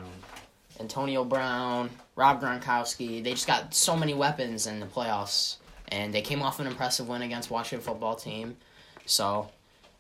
Antonio 0.80 1.24
Brown, 1.24 1.90
Rob 2.16 2.42
Gronkowski. 2.42 3.24
They 3.24 3.32
just 3.32 3.48
got 3.48 3.74
so 3.74 3.96
many 3.96 4.14
weapons 4.14 4.68
in 4.68 4.80
the 4.80 4.86
playoffs, 4.86 5.58
and 5.88 6.14
they 6.14 6.22
came 6.22 6.42
off 6.42 6.60
an 6.60 6.68
impressive 6.68 7.08
win 7.08 7.22
against 7.22 7.50
Washington 7.50 7.86
football 7.86 8.16
team. 8.16 8.58
So, 9.06 9.50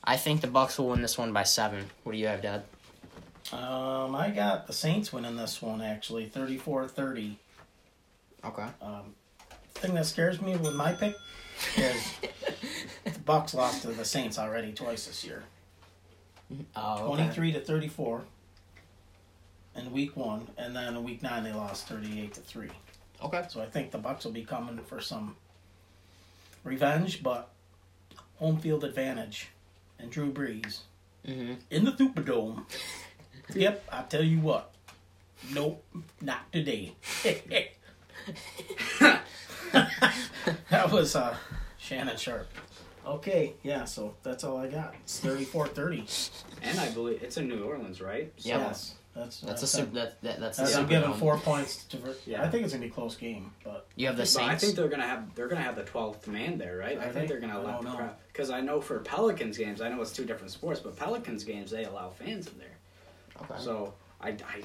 I 0.03 0.17
think 0.17 0.41
the 0.41 0.47
Bucks 0.47 0.77
will 0.77 0.89
win 0.89 1.01
this 1.01 1.17
one 1.17 1.31
by 1.31 1.43
seven. 1.43 1.85
What 2.03 2.11
do 2.11 2.17
you 2.17 2.27
have, 2.27 2.41
Dad? 2.41 2.63
Um, 3.53 4.13
I 4.13 4.29
got 4.29 4.67
the 4.67 4.73
Saints 4.73 5.13
winning 5.13 5.37
this 5.37 5.61
one 5.61 5.81
actually, 5.81 6.27
34-30. 6.27 7.37
Okay. 8.47 8.65
Um, 8.81 9.13
thing 9.75 9.93
that 9.95 10.05
scares 10.05 10.41
me 10.41 10.55
with 10.55 10.73
my 10.73 10.93
pick 10.93 11.15
is 11.75 12.13
the 13.03 13.19
Bucks 13.25 13.53
lost 13.53 13.81
to 13.83 13.89
the 13.89 14.05
Saints 14.05 14.37
already 14.39 14.71
twice 14.73 15.05
this 15.07 15.23
year. 15.23 15.43
Oh, 16.75 16.95
okay. 17.11 17.23
23 17.23 17.51
to 17.53 17.59
34 17.59 18.23
in 19.75 19.91
week 19.91 20.15
1 20.15 20.47
and 20.57 20.75
then 20.75 20.95
in 20.95 21.03
week 21.03 21.21
9 21.21 21.43
they 21.43 21.51
lost 21.53 21.87
38 21.87 22.33
to 22.35 22.41
3. 22.41 22.69
Okay. 23.23 23.43
So 23.49 23.61
I 23.61 23.65
think 23.65 23.91
the 23.91 23.97
Bucks 23.97 24.23
will 24.25 24.31
be 24.31 24.43
coming 24.45 24.77
for 24.79 25.01
some 25.01 25.35
revenge, 26.63 27.21
but 27.21 27.49
home 28.37 28.57
field 28.59 28.83
advantage 28.83 29.49
and 29.99 30.09
Drew 30.11 30.31
Brees 30.31 30.79
Mm-hmm. 31.27 31.53
in 31.71 31.83
the 31.83 31.91
Superdome. 31.91 32.63
yep, 33.53 33.83
I 33.91 34.03
tell 34.03 34.23
you 34.23 34.39
what. 34.39 34.71
Nope, 35.53 35.83
not 36.21 36.49
today. 36.53 36.93
that 40.69 40.91
was 40.91 41.15
uh, 41.15 41.35
Shannon 41.77 42.17
Sharpe. 42.17 42.47
Okay, 43.05 43.53
yeah, 43.63 43.85
so 43.85 44.15
that's 44.23 44.43
all 44.43 44.57
I 44.57 44.67
got. 44.67 44.93
It's 45.03 45.21
34-30. 45.21 46.43
And 46.61 46.79
I 46.79 46.89
believe 46.89 47.23
it's 47.23 47.37
in 47.37 47.47
New 47.47 47.63
Orleans, 47.63 48.01
right? 48.01 48.33
So 48.37 48.49
Yeah. 48.49 48.57
Yes, 48.59 48.95
that's 49.15 49.39
That's 49.39 49.43
a 49.43 49.45
that's, 49.65 49.71
super. 49.71 49.91
That, 49.95 50.21
that, 50.23 50.39
that's 50.41 50.57
a 50.59 50.61
that's, 50.61 50.75
I'm 50.75 50.81
super 50.81 50.89
giving 50.89 51.09
dome. 51.11 51.19
four 51.19 51.37
points 51.37 51.85
to. 51.85 51.97
Ver- 51.97 52.15
Yeah. 52.25 52.43
I 52.43 52.49
think 52.49 52.65
it's 52.65 52.73
gonna 52.73 52.81
be 52.85 52.89
a 52.89 52.93
close 52.93 53.15
game, 53.15 53.51
but 53.63 53.87
You 53.95 54.07
have 54.07 54.17
the 54.17 54.23
But 54.23 54.27
Saints. 54.27 54.49
I 54.49 54.55
think 54.57 54.75
they're 54.75 54.89
gonna 54.89 55.07
have 55.07 55.33
they're 55.35 55.47
gonna 55.47 55.61
have 55.61 55.75
the 55.77 55.83
twelfth 55.83 56.27
man 56.27 56.57
there, 56.57 56.77
right? 56.77 56.99
I 56.99 57.05
Are 57.05 57.11
think 57.13 57.13
they? 57.13 57.25
they're 57.27 57.39
gonna 57.39 57.57
I 57.57 57.61
allow 57.61 57.75
don't 57.81 57.85
the 57.85 57.97
crowd 57.97 58.15
because 58.31 58.49
I 58.51 58.59
know 58.61 58.81
for 58.81 58.99
Pelicans 58.99 59.57
games, 59.57 59.81
I 59.81 59.89
know 59.89 60.01
it's 60.01 60.11
two 60.11 60.25
different 60.25 60.51
sports, 60.51 60.81
but 60.81 60.95
Pelicans 60.97 61.43
games 61.45 61.71
they 61.71 61.85
allow 61.85 62.09
fans 62.09 62.47
in 62.47 62.59
there. 62.59 62.77
okay. 63.41 63.55
So 63.63 63.93
I, 64.21 64.29
I, 64.31 64.61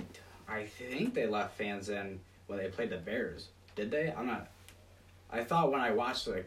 I 0.54 0.66
think 0.66 1.14
they 1.14 1.26
left 1.26 1.56
fans 1.56 1.88
in 1.88 2.18
when 2.52 2.62
they 2.62 2.68
played 2.68 2.90
the 2.90 2.98
Bears. 2.98 3.48
Did 3.76 3.90
they? 3.90 4.12
I'm 4.14 4.26
not. 4.26 4.48
I 5.30 5.42
thought 5.42 5.72
when 5.72 5.80
I 5.80 5.90
watched 5.90 6.26
the. 6.26 6.44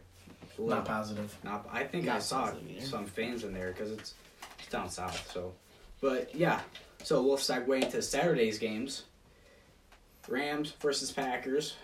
not 0.60 0.86
positive. 0.86 1.36
Not, 1.44 1.68
I 1.72 1.84
think 1.84 2.08
I 2.08 2.20
saw 2.20 2.52
some 2.80 3.08
fans 3.08 3.44
in 3.44 3.54
there 3.54 3.72
because 3.72 3.92
it's, 3.92 4.14
it's 4.60 4.68
down 4.70 4.90
south. 4.90 5.32
So, 5.34 5.52
but 6.02 6.34
yeah. 6.36 6.62
So 7.04 7.24
we'll 7.24 7.38
segue 7.38 7.82
into 7.82 8.02
Saturday's 8.04 8.60
games. 8.60 9.06
Rams 10.28 10.74
versus 10.80 11.12
Packers. 11.12 11.76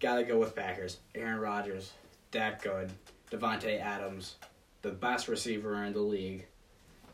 Gotta 0.00 0.24
go 0.24 0.38
with 0.38 0.54
Packers. 0.54 0.98
Aaron 1.14 1.38
Rodgers, 1.38 1.92
that 2.30 2.62
good. 2.62 2.90
Davante 3.30 3.80
Adams, 3.80 4.36
the 4.82 4.90
best 4.90 5.28
receiver 5.28 5.84
in 5.84 5.92
the 5.92 6.00
league, 6.00 6.46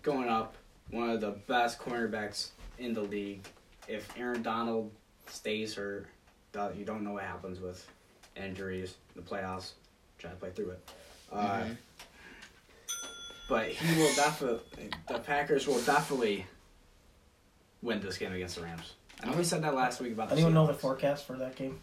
going 0.02 0.28
up 0.28 0.54
one 0.90 1.10
of 1.10 1.20
the 1.20 1.30
best 1.30 1.78
cornerbacks 1.78 2.50
in 2.78 2.92
the 2.92 3.00
league. 3.00 3.44
If 3.88 4.08
Aaron 4.16 4.42
Donald 4.42 4.92
stays 5.26 5.74
hurt, 5.74 6.06
that- 6.52 6.76
you 6.76 6.84
don't 6.84 7.02
know 7.04 7.12
what 7.12 7.24
happens 7.24 7.60
with 7.60 7.86
injuries, 8.36 8.94
the 9.16 9.22
playoffs. 9.22 9.72
Try 10.18 10.30
to 10.30 10.36
play 10.36 10.50
through 10.50 10.70
it. 10.70 10.90
Uh, 11.32 11.64
Mhm. 11.64 11.76
But 13.48 13.68
he 13.68 14.00
will 14.00 14.14
definitely. 14.14 14.90
The 15.08 15.18
Packers 15.18 15.66
will 15.66 15.80
definitely 15.82 16.46
win 17.82 18.00
this 18.00 18.16
game 18.16 18.32
against 18.32 18.56
the 18.56 18.62
Rams. 18.62 18.94
I 19.22 19.26
know 19.30 19.36
we 19.36 19.44
said 19.44 19.62
that 19.62 19.74
last 19.74 20.00
week 20.00 20.12
about 20.12 20.28
the 20.28 20.34
Anyone 20.36 20.54
know 20.54 20.66
the 20.66 20.74
forecast 20.74 21.26
for 21.26 21.36
that 21.36 21.56
game? 21.56 21.78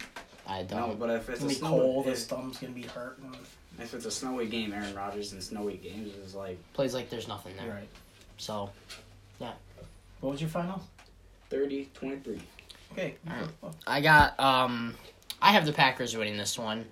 I 0.47 0.63
don't. 0.63 0.97
but 0.99 1.09
if 1.11 1.29
It's 1.29 1.29
it's 1.29 1.39
gonna 1.41 1.45
a 1.45 1.49
be 1.49 1.55
snow, 1.55 1.69
cold. 1.69 2.05
if, 2.07 2.11
His 2.13 2.25
thumb's 2.25 2.57
gonna 2.57 2.73
be 2.73 2.81
hurting. 2.83 3.35
if 3.79 3.93
it's 3.93 4.05
a 4.05 4.11
snowy 4.11 4.47
game, 4.47 4.73
Aaron 4.73 4.95
Rodgers 4.95 5.31
in 5.33 5.41
snowy 5.41 5.77
games 5.77 6.15
is 6.15 6.33
like 6.33 6.57
Plays 6.73 6.93
like 6.93 7.09
there's 7.09 7.27
nothing 7.27 7.55
there. 7.57 7.69
Right. 7.69 7.89
So 8.37 8.71
yeah. 9.39 9.53
What 10.21 10.31
was 10.31 10.41
your 10.41 10.49
final? 10.49 10.81
30-23. 11.51 12.41
Okay. 12.91 13.15
Alright. 13.29 13.49
I 13.87 14.01
got 14.01 14.39
um 14.39 14.95
I 15.41 15.51
have 15.51 15.65
the 15.65 15.73
Packers 15.73 16.15
winning 16.15 16.37
this 16.37 16.57
one. 16.57 16.85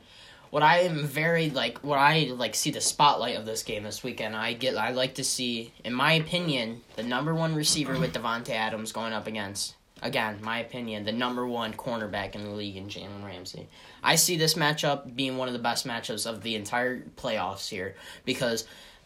What 0.49 0.63
I 0.63 0.79
am 0.79 1.05
very 1.05 1.49
like 1.49 1.79
what 1.79 1.99
I 1.99 2.31
like 2.36 2.55
see 2.55 2.71
the 2.71 2.81
spotlight 2.81 3.36
of 3.36 3.45
this 3.45 3.63
game 3.63 3.83
this 3.83 4.03
weekend, 4.03 4.36
I 4.36 4.53
get 4.53 4.77
I 4.77 4.91
like 4.91 5.15
to 5.15 5.23
see, 5.23 5.73
in 5.83 5.93
my 5.93 6.13
opinion, 6.13 6.81
the 6.95 7.03
number 7.03 7.36
one 7.36 7.53
receiver 7.55 7.99
with 7.99 8.13
Davante 8.13 8.51
Adams 8.51 8.91
going 8.91 9.13
up 9.13 9.27
against 9.27 9.75
again, 10.01 10.39
my 10.41 10.60
opinion, 10.60 11.03
the 11.03 11.12
number 11.12 11.45
one 11.45 11.73
cornerback 11.73 12.36
in 12.36 12.43
the 12.43 12.51
league 12.51 12.77
in 12.77 12.88
Jalen 12.88 13.25
Ramsey. 13.25 13.67
I 14.03 14.15
see 14.15 14.38
this 14.38 14.53
matchup 14.53 15.15
being 15.15 15.38
one 15.38 15.47
of 15.47 15.53
the 15.53 15.60
best 15.60 15.88
matchups 15.88 16.25
of 16.25 16.43
the 16.43 16.55
entire 16.55 17.01
playoffs 17.17 17.67
here 17.67 17.95
because 18.25 18.65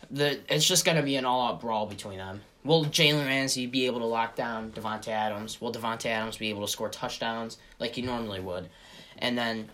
the 0.10 0.39
it's 0.49 0.67
just 0.67 0.86
gonna 0.86 1.04
be 1.04 1.15
an 1.15 1.25
all 1.25 1.47
out 1.47 1.62
brawl 1.62 1.86
between 1.86 2.17
them. 2.17 2.41
Will 2.63 2.86
Jalen 2.86 3.26
Ramsey 3.26 3.65
be 3.65 3.86
able 3.88 4.00
to 4.00 4.06
lock 4.06 4.36
down 4.36 4.71
Davante 4.71 5.08
Adams? 5.08 5.60
Will 5.60 5.71
Davante 5.71 6.06
Adams 6.06 6.38
be 6.38 6.50
able 6.50 6.62
to 6.62 6.71
score 6.71 6.89
touchdowns 6.89 7.58
like 7.80 7.95
he 7.95 8.02
normally 8.02 8.39
would? 8.39 8.69
And 9.17 9.38
then 9.38 9.69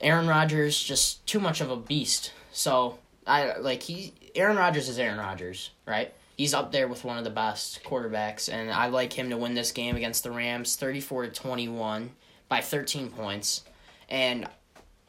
Aaron 0.00 0.28
Rodgers 0.28 0.80
just 0.82 1.26
too 1.26 1.40
much 1.40 1.60
of 1.60 1.70
a 1.70 1.76
beast. 1.76 2.32
So 2.52 2.98
I 3.26 3.56
like 3.58 3.82
he 3.82 4.12
Aaron 4.34 4.56
Rodgers 4.56 4.88
is 4.88 4.98
Aaron 4.98 5.18
Rodgers, 5.18 5.70
right? 5.86 6.12
He's 6.36 6.52
up 6.52 6.70
there 6.70 6.86
with 6.86 7.02
one 7.04 7.16
of 7.16 7.24
the 7.24 7.30
best 7.30 7.82
quarterbacks, 7.82 8.52
and 8.52 8.70
I 8.70 8.88
like 8.88 9.12
him 9.12 9.30
to 9.30 9.36
win 9.38 9.54
this 9.54 9.72
game 9.72 9.96
against 9.96 10.22
the 10.22 10.30
Rams, 10.30 10.76
thirty-four 10.76 11.22
to 11.24 11.30
twenty-one. 11.30 12.10
by 12.48 12.60
13 12.60 13.10
points. 13.10 13.64
And 14.08 14.46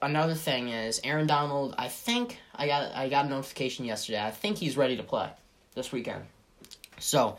another 0.02 0.34
thing 0.34 0.70
is 0.70 1.00
Aaron 1.04 1.28
Donald. 1.28 1.76
I 1.78 1.90
think 1.90 2.40
I 2.56 2.66
got 2.68 2.96
I 2.96 3.10
got 3.10 3.26
a 3.26 3.30
notification 3.30 3.86
yesterday. 3.86 4.24
I 4.24 4.32
think 4.32 4.58
he's 4.58 4.78
ready 4.78 4.98
to 4.98 5.04
play 5.04 5.30
this 5.76 5.92
weekend. 5.92 6.24
So 7.00 7.38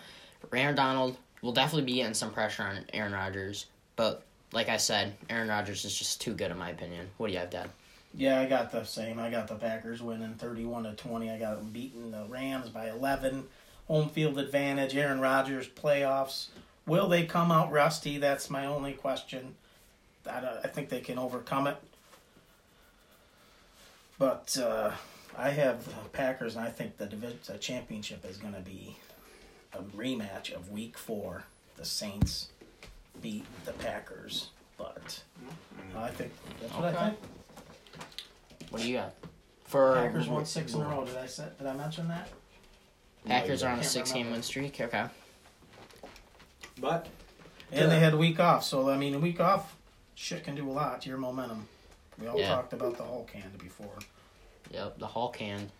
Aaron 0.53 0.75
Donald 0.75 1.17
will 1.43 1.53
definitely 1.53 1.87
be 1.87 1.95
getting 1.95 2.15
some 2.15 2.33
pressure 2.33 2.63
on 2.63 2.85
Aaron 2.93 3.13
Rodgers. 3.13 3.67
But 3.97 4.23
like 4.53 4.69
I 4.69 4.77
said, 4.77 5.15
Aaron 5.29 5.49
Rodgers 5.49 5.85
is 5.85 5.97
just 5.97 6.21
too 6.21 6.35
good 6.35 6.51
in 6.51 6.59
my 6.59 6.71
opinion. 6.71 7.09
What 7.17 7.29
do 7.29 7.33
you 7.33 7.39
have, 7.39 7.51
Dad? 7.51 7.71
Yeah, 8.15 8.41
I 8.41 8.47
got 8.47 8.73
the 8.73 8.85
same. 8.85 9.19
I 9.19 9.31
got 9.31 9.49
the 9.49 9.55
Packers 9.55 10.03
winning 10.03 10.35
31 10.35 10.85
to 10.85 10.93
20. 10.93 11.31
I 11.31 11.39
got 11.39 11.57
them 11.57 11.71
beating 11.71 12.11
the 12.11 12.25
Rams 12.29 12.71
by 12.71 12.89
11. 12.91 13.45
Home 13.87 14.09
field 14.09 14.39
advantage. 14.39 14.97
Aaron 14.97 15.21
Rodgers 15.21 15.69
playoffs. 15.69 16.49
Will 16.87 17.09
they 17.09 17.25
come 17.25 17.53
out 17.53 17.71
rusty? 17.71 18.19
That's 18.19 18.49
my 18.49 18.67
only 18.67 18.93
question. 18.93 19.55
I, 20.29 20.43
I 20.65 20.69
think 20.69 20.89
they 20.89 21.01
can 21.01 21.19
overcome 21.19 21.67
it. 21.67 21.77
But 24.19 24.57
uh, 24.59 24.91
I 25.37 25.51
have 25.51 25.85
the 25.85 26.09
Packers, 26.13 26.57
and 26.57 26.65
I 26.65 26.71
think 26.71 26.97
the, 26.97 27.07
divi- 27.07 27.39
the 27.47 27.59
championship 27.59 28.25
is 28.25 28.37
going 28.37 28.55
to 28.55 28.61
be 28.61 28.97
a 29.79 29.83
rematch 29.97 30.53
of 30.53 30.71
Week 30.71 30.99
Four. 30.99 31.45
The 31.77 31.85
Saints 31.85 32.49
beat 33.23 33.45
the 33.65 33.73
Packers, 33.73 34.49
but 34.77 35.23
mm-hmm. 35.41 35.99
I 35.99 36.11
think 36.11 36.33
that's 36.61 36.75
what 36.75 36.85
I 36.85 36.89
Okay. 36.89 36.99
think. 37.07 38.71
What 38.71 38.83
do 38.83 38.89
you 38.89 38.97
got? 38.97 39.15
For 39.65 39.95
Packers 39.95 40.29
won 40.29 40.45
six 40.45 40.75
in 40.75 40.81
a 40.81 40.85
row. 40.89 41.05
Did 41.05 41.17
I 41.17 41.27
say, 41.27 41.45
did 41.59 41.67
I 41.67 41.75
mention 41.75 42.09
that? 42.09 42.29
Packers 43.27 43.63
are 43.63 43.69
on 43.69 43.75
a 43.75 43.77
Can't 43.77 43.87
six 43.91 44.11
game 44.13 44.19
remember. 44.27 44.37
win 44.37 44.43
streak. 44.43 44.81
Okay. 44.81 45.05
But 46.81 47.07
And 47.73 47.91
they 47.91 47.99
had 48.01 48.15
a 48.15 48.17
week 48.17 48.41
off, 48.41 48.65
so 48.65 48.89
I 48.89 48.97
mean, 48.97 49.15
a 49.15 49.19
week 49.19 49.41
off, 49.41 49.77
shit 50.15 50.45
can 50.45 50.55
do 50.55 50.69
a 50.69 50.73
lot 50.73 51.03
to 51.03 51.09
your 51.09 51.19
momentum. 51.19 51.69
We 52.19 52.27
all 52.27 52.39
Yeah. 52.39 52.49
talked 52.49 52.73
about 52.73 52.97
the 52.97 53.05
Hulk 53.05 53.31
hand 53.31 53.59
before. 53.59 53.99
Yep, 54.71 54.99
the 54.99 55.07
Hall 55.07 55.31
can. 55.31 55.71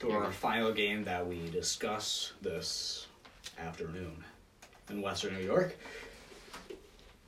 To 0.00 0.10
our 0.12 0.30
final 0.30 0.72
game 0.72 1.04
that 1.04 1.26
we 1.26 1.48
discuss 1.50 2.32
this 2.42 3.06
afternoon 3.58 4.22
in 4.90 5.02
Western 5.02 5.34
New 5.34 5.44
York. 5.44 5.76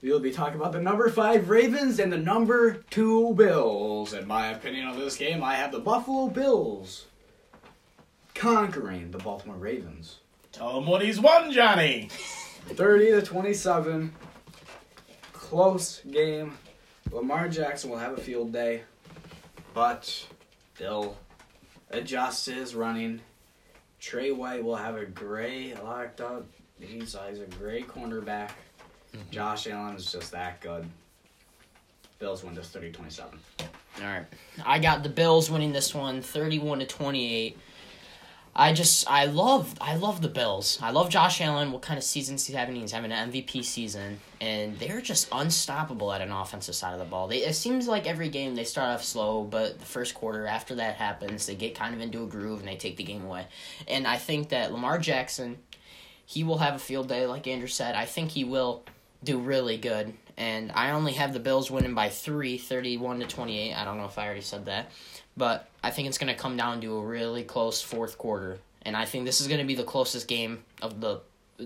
We 0.03 0.13
will 0.13 0.21
be 0.21 0.31
talking 0.31 0.57
about 0.57 0.73
the 0.73 0.81
number 0.81 1.09
five 1.09 1.49
Ravens 1.49 1.99
and 1.99 2.13
the 2.13 2.19
number 2.19 2.85
two 2.91 3.35
Bills. 3.35 4.13
In 4.13 4.27
my 4.29 4.49
opinion 4.49 4.87
on 4.87 4.99
this 4.99 5.17
game, 5.17 5.43
I 5.43 5.55
have 5.57 5.73
the 5.73 5.81
Buffalo 5.81 6.29
Bills 6.29 7.07
conquering 8.35 9.11
the 9.11 9.19
Baltimore 9.19 9.57
Ravens. 9.57 10.19
Tell 10.53 10.79
him 10.79 10.87
what 10.87 11.03
he's 11.03 11.21
won, 11.21 11.51
Johnny. 11.51 12.09
30 12.69 13.07
to 13.13 13.23
27. 13.23 14.13
Close 15.33 16.01
game. 16.11 16.59
Lamar 17.11 17.49
Jackson 17.49 17.91
will 17.91 17.99
have 17.99 18.19
a 18.19 18.21
field 18.21 18.53
day, 18.53 18.83
but 19.73 20.27
they'll 20.79 21.17
adjust 21.91 22.47
his 22.47 22.75
running. 22.75 23.21
Trey 24.01 24.31
White 24.31 24.63
will 24.63 24.77
have 24.77 24.97
a 24.97 25.07
gray 25.07 25.75
locked 25.83 26.21
up. 26.21 26.47
He's, 26.79 27.17
he's 27.29 27.41
a 27.41 27.47
great 27.59 27.89
cornerback. 27.89 28.51
Mm-hmm. 29.15 29.31
Josh 29.31 29.67
Allen 29.67 29.97
is 29.97 30.13
just 30.13 30.33
that 30.33 30.61
good. 30.61 30.87
Bills 32.19 32.45
win 32.45 32.55
this 32.55 32.69
30 32.69 32.93
27. 32.93 33.39
All 33.99 34.05
right. 34.05 34.27
I 34.65 34.79
got 34.79 35.03
the 35.03 35.09
Bills 35.09 35.51
winning 35.51 35.73
this 35.73 35.95
one 35.95 36.23
31 36.23 36.81
to 36.81 36.87
28. 36.87 37.59
I 38.59 38.73
just 38.73 39.09
I 39.09 39.27
love 39.27 39.75
I 39.83 39.97
love 39.97 40.23
the 40.23 40.31
Bills. 40.31 40.79
I 40.81 40.91
love 40.91 41.11
Josh 41.11 41.43
Allen. 41.43 41.73
What 41.73 41.83
kind 41.83 41.99
of 41.99 42.05
season 42.05 42.37
he's 42.37 42.49
having? 42.49 42.77
He's 42.77 42.91
having 42.91 43.13
an 43.13 43.31
MVP 43.31 43.63
season, 43.63 44.19
and 44.41 44.79
they're 44.79 45.03
just 45.03 45.29
unstoppable 45.31 46.11
at 46.11 46.23
an 46.23 46.33
offensive 46.33 46.75
side 46.75 46.95
of 46.95 46.99
the 46.99 47.05
ball. 47.05 47.29
They, 47.29 47.45
it 47.45 47.55
seems 47.55 47.87
like 47.87 48.07
every 48.07 48.31
game 48.31 48.55
they 48.55 48.65
start 48.65 48.95
off 48.95 49.05
slow, 49.05 49.45
but 49.45 49.79
the 49.79 49.85
first 49.85 50.15
quarter 50.15 50.47
after 50.47 50.75
that 50.77 50.97
happens, 50.97 51.45
they 51.45 51.55
get 51.55 51.75
kind 51.75 51.95
of 51.95 52.01
into 52.01 52.23
a 52.23 52.27
groove 52.27 52.61
and 52.61 52.69
they 52.69 52.77
take 52.77 52.97
the 52.97 53.05
game 53.05 53.27
away. 53.27 53.47
And 53.87 54.07
I 54.07 54.17
think 54.17 54.49
that 54.49 54.73
Lamar 54.73 54.99
Jackson, 54.99 55.59
he 56.25 56.43
will 56.43 56.59
have 56.59 56.77
a 56.77 56.79
field 56.79 57.09
day, 57.09 57.27
like 57.27 57.47
Andrew 57.47 57.69
said. 57.69 57.95
I 57.95 58.07
think 58.07 58.31
he 58.31 58.45
will 58.45 58.85
do 59.23 59.39
really 59.39 59.77
good. 59.77 60.15
And 60.39 60.71
I 60.73 60.91
only 60.91 61.15
have 61.15 61.33
the 61.33 61.41
Bills 61.41 61.71
winning 61.71 61.95
by 61.95 62.09
three, 62.11 62.59
31 62.59 63.21
to 63.21 63.27
28. 63.27 63.75
I 63.75 63.85
don't 63.85 63.97
know 63.97 64.05
if 64.05 64.19
I 64.19 64.27
already 64.27 64.43
said 64.43 64.67
that. 64.67 64.91
But 65.37 65.69
I 65.83 65.91
think 65.91 66.09
it's 66.09 66.19
going 66.19 66.35
to 66.35 66.41
come 66.41 66.57
down 66.57 66.81
to 66.83 66.97
a 66.97 67.03
really 67.03 67.43
close 67.43 67.81
fourth 67.81 68.19
quarter. 68.19 68.59
And 68.83 68.97
I 68.97 69.05
think 69.05 69.25
this 69.25 69.41
is 69.41 69.49
going 69.49 69.61
to 69.61 69.67
be 69.67 69.75
the 69.75 69.85
closest 69.85 70.29
game 70.29 70.63
of 70.83 71.01
the 71.01 71.21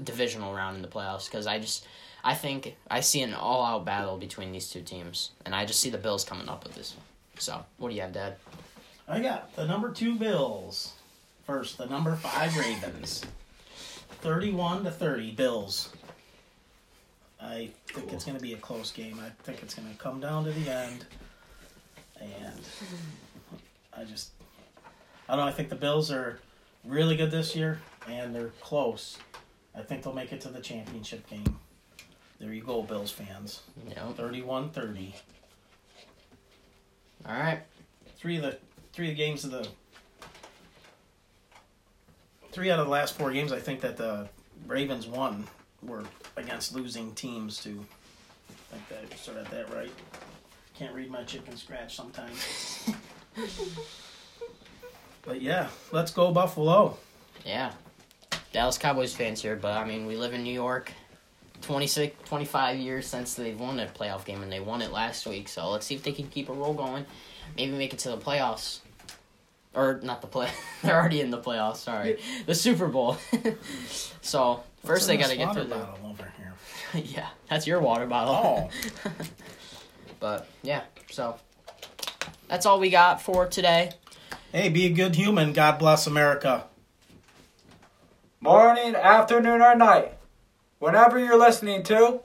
divisional 0.04 0.54
round 0.54 0.76
in 0.76 0.82
the 0.82 0.88
playoffs 0.88 1.26
because 1.26 1.46
I 1.46 1.58
just. 1.58 1.86
I 2.22 2.34
think 2.34 2.76
I 2.90 3.00
see 3.00 3.22
an 3.22 3.32
all 3.32 3.64
out 3.64 3.86
battle 3.86 4.18
between 4.18 4.52
these 4.52 4.68
two 4.68 4.82
teams. 4.82 5.30
And 5.46 5.54
I 5.54 5.64
just 5.64 5.80
see 5.80 5.88
the 5.88 5.96
Bills 5.96 6.22
coming 6.22 6.50
up 6.50 6.64
with 6.64 6.74
this 6.74 6.94
one. 6.94 7.04
So, 7.38 7.64
what 7.78 7.88
do 7.88 7.94
you 7.94 8.02
have, 8.02 8.12
Dad? 8.12 8.36
I 9.08 9.20
got 9.20 9.56
the 9.56 9.66
number 9.66 9.90
two 9.90 10.16
Bills. 10.16 10.92
First, 11.46 11.78
the 11.78 11.86
number 11.86 12.14
five 12.16 12.56
Ravens. 12.58 13.24
31 14.20 14.84
to 14.84 14.90
30, 14.90 15.30
Bills. 15.32 15.88
I 17.42 17.70
think 17.86 18.12
it's 18.12 18.24
going 18.24 18.36
to 18.36 18.42
be 18.42 18.52
a 18.52 18.58
close 18.58 18.90
game. 18.90 19.18
I 19.20 19.30
think 19.44 19.62
it's 19.62 19.74
going 19.74 19.88
to 19.90 19.96
come 19.96 20.20
down 20.20 20.44
to 20.44 20.52
the 20.52 20.70
end. 20.70 21.06
And 22.20 22.60
I 23.96 24.04
just, 24.04 24.32
I 25.28 25.36
don't 25.36 25.46
know. 25.46 25.50
I 25.50 25.52
think 25.52 25.70
the 25.70 25.76
Bills 25.76 26.10
are 26.10 26.38
really 26.84 27.16
good 27.16 27.30
this 27.30 27.56
year, 27.56 27.80
and 28.08 28.34
they're 28.34 28.52
close. 28.60 29.16
I 29.74 29.80
think 29.80 30.02
they'll 30.02 30.12
make 30.12 30.32
it 30.32 30.40
to 30.42 30.48
the 30.48 30.60
championship 30.60 31.28
game. 31.30 31.58
There 32.40 32.52
you 32.52 32.62
go, 32.62 32.82
Bills 32.82 33.10
fans. 33.10 33.62
Yep. 33.88 34.16
31 34.16 34.70
30. 34.70 35.14
All 37.26 37.34
right. 37.34 37.60
three 38.16 38.36
of 38.36 38.42
the 38.42 38.58
three 38.92 39.10
of 39.10 39.16
the 39.16 39.22
games 39.22 39.44
of 39.44 39.50
the 39.50 39.68
three 42.50 42.70
out 42.70 42.78
of 42.78 42.86
the 42.86 42.90
last 42.90 43.16
four 43.16 43.30
games 43.30 43.52
I 43.52 43.60
think 43.60 43.80
that 43.82 43.96
the 43.96 44.28
Ravens 44.66 45.06
won 45.06 45.46
were 45.82 46.04
against 46.36 46.74
losing 46.74 47.12
teams 47.14 47.62
too. 47.62 47.84
like 48.72 48.88
that 48.88 49.18
sort 49.18 49.38
of 49.38 49.50
that 49.50 49.72
right. 49.74 49.92
Can't 50.74 50.94
read 50.94 51.10
my 51.10 51.22
chicken 51.24 51.56
scratch 51.56 51.94
sometimes. 51.94 52.90
but 55.22 55.42
yeah, 55.42 55.68
let's 55.92 56.10
go 56.10 56.32
Buffalo. 56.32 56.96
Yeah. 57.44 57.72
Dallas 58.52 58.78
Cowboys 58.78 59.14
fans 59.14 59.42
here, 59.42 59.56
but 59.56 59.76
I 59.76 59.84
mean, 59.84 60.06
we 60.06 60.16
live 60.16 60.34
in 60.34 60.42
New 60.42 60.52
York. 60.52 60.92
26, 61.62 62.16
25 62.26 62.78
years 62.78 63.06
since 63.06 63.34
they've 63.34 63.58
won 63.58 63.78
a 63.80 63.86
playoff 63.86 64.24
game, 64.24 64.42
and 64.42 64.50
they 64.50 64.60
won 64.60 64.82
it 64.82 64.90
last 64.92 65.26
week. 65.26 65.48
So 65.48 65.70
let's 65.70 65.86
see 65.86 65.94
if 65.94 66.02
they 66.02 66.12
can 66.12 66.28
keep 66.28 66.48
a 66.48 66.52
roll 66.52 66.72
going. 66.72 67.04
Maybe 67.56 67.72
make 67.72 67.92
it 67.92 67.98
to 68.00 68.10
the 68.10 68.16
playoffs. 68.16 68.80
Or 69.74 70.00
not 70.02 70.20
the 70.20 70.26
play. 70.26 70.48
They're 70.82 70.98
already 70.98 71.20
in 71.20 71.30
the 71.30 71.38
playoffs. 71.38 71.76
Sorry, 71.76 72.18
the 72.46 72.54
Super 72.54 72.88
Bowl. 72.88 73.18
so 74.20 74.64
first 74.84 74.88
What's 74.88 75.06
they 75.06 75.16
got 75.16 75.24
to 75.24 75.28
this 75.30 75.38
get 75.38 75.46
water 75.48 75.60
through 75.60 75.68
the. 75.70 75.76
bottle 75.76 76.10
over 76.10 76.32
here. 76.36 77.02
yeah, 77.14 77.28
that's 77.48 77.66
your 77.66 77.80
water 77.80 78.06
bottle. 78.06 78.70
Oh. 79.04 79.10
but 80.20 80.48
yeah, 80.62 80.82
so 81.10 81.36
that's 82.48 82.66
all 82.66 82.80
we 82.80 82.90
got 82.90 83.22
for 83.22 83.46
today. 83.46 83.92
Hey, 84.52 84.68
be 84.68 84.86
a 84.86 84.90
good 84.90 85.14
human. 85.14 85.52
God 85.52 85.78
bless 85.78 86.06
America. 86.06 86.66
Morning, 88.40 88.96
afternoon, 88.96 89.60
or 89.62 89.76
night. 89.76 90.14
Whenever 90.78 91.18
you're 91.18 91.38
listening 91.38 91.82
to 91.84 92.20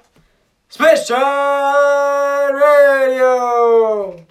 Spit 0.70 1.06
Shine 1.06 2.54
Radio. 2.54 4.25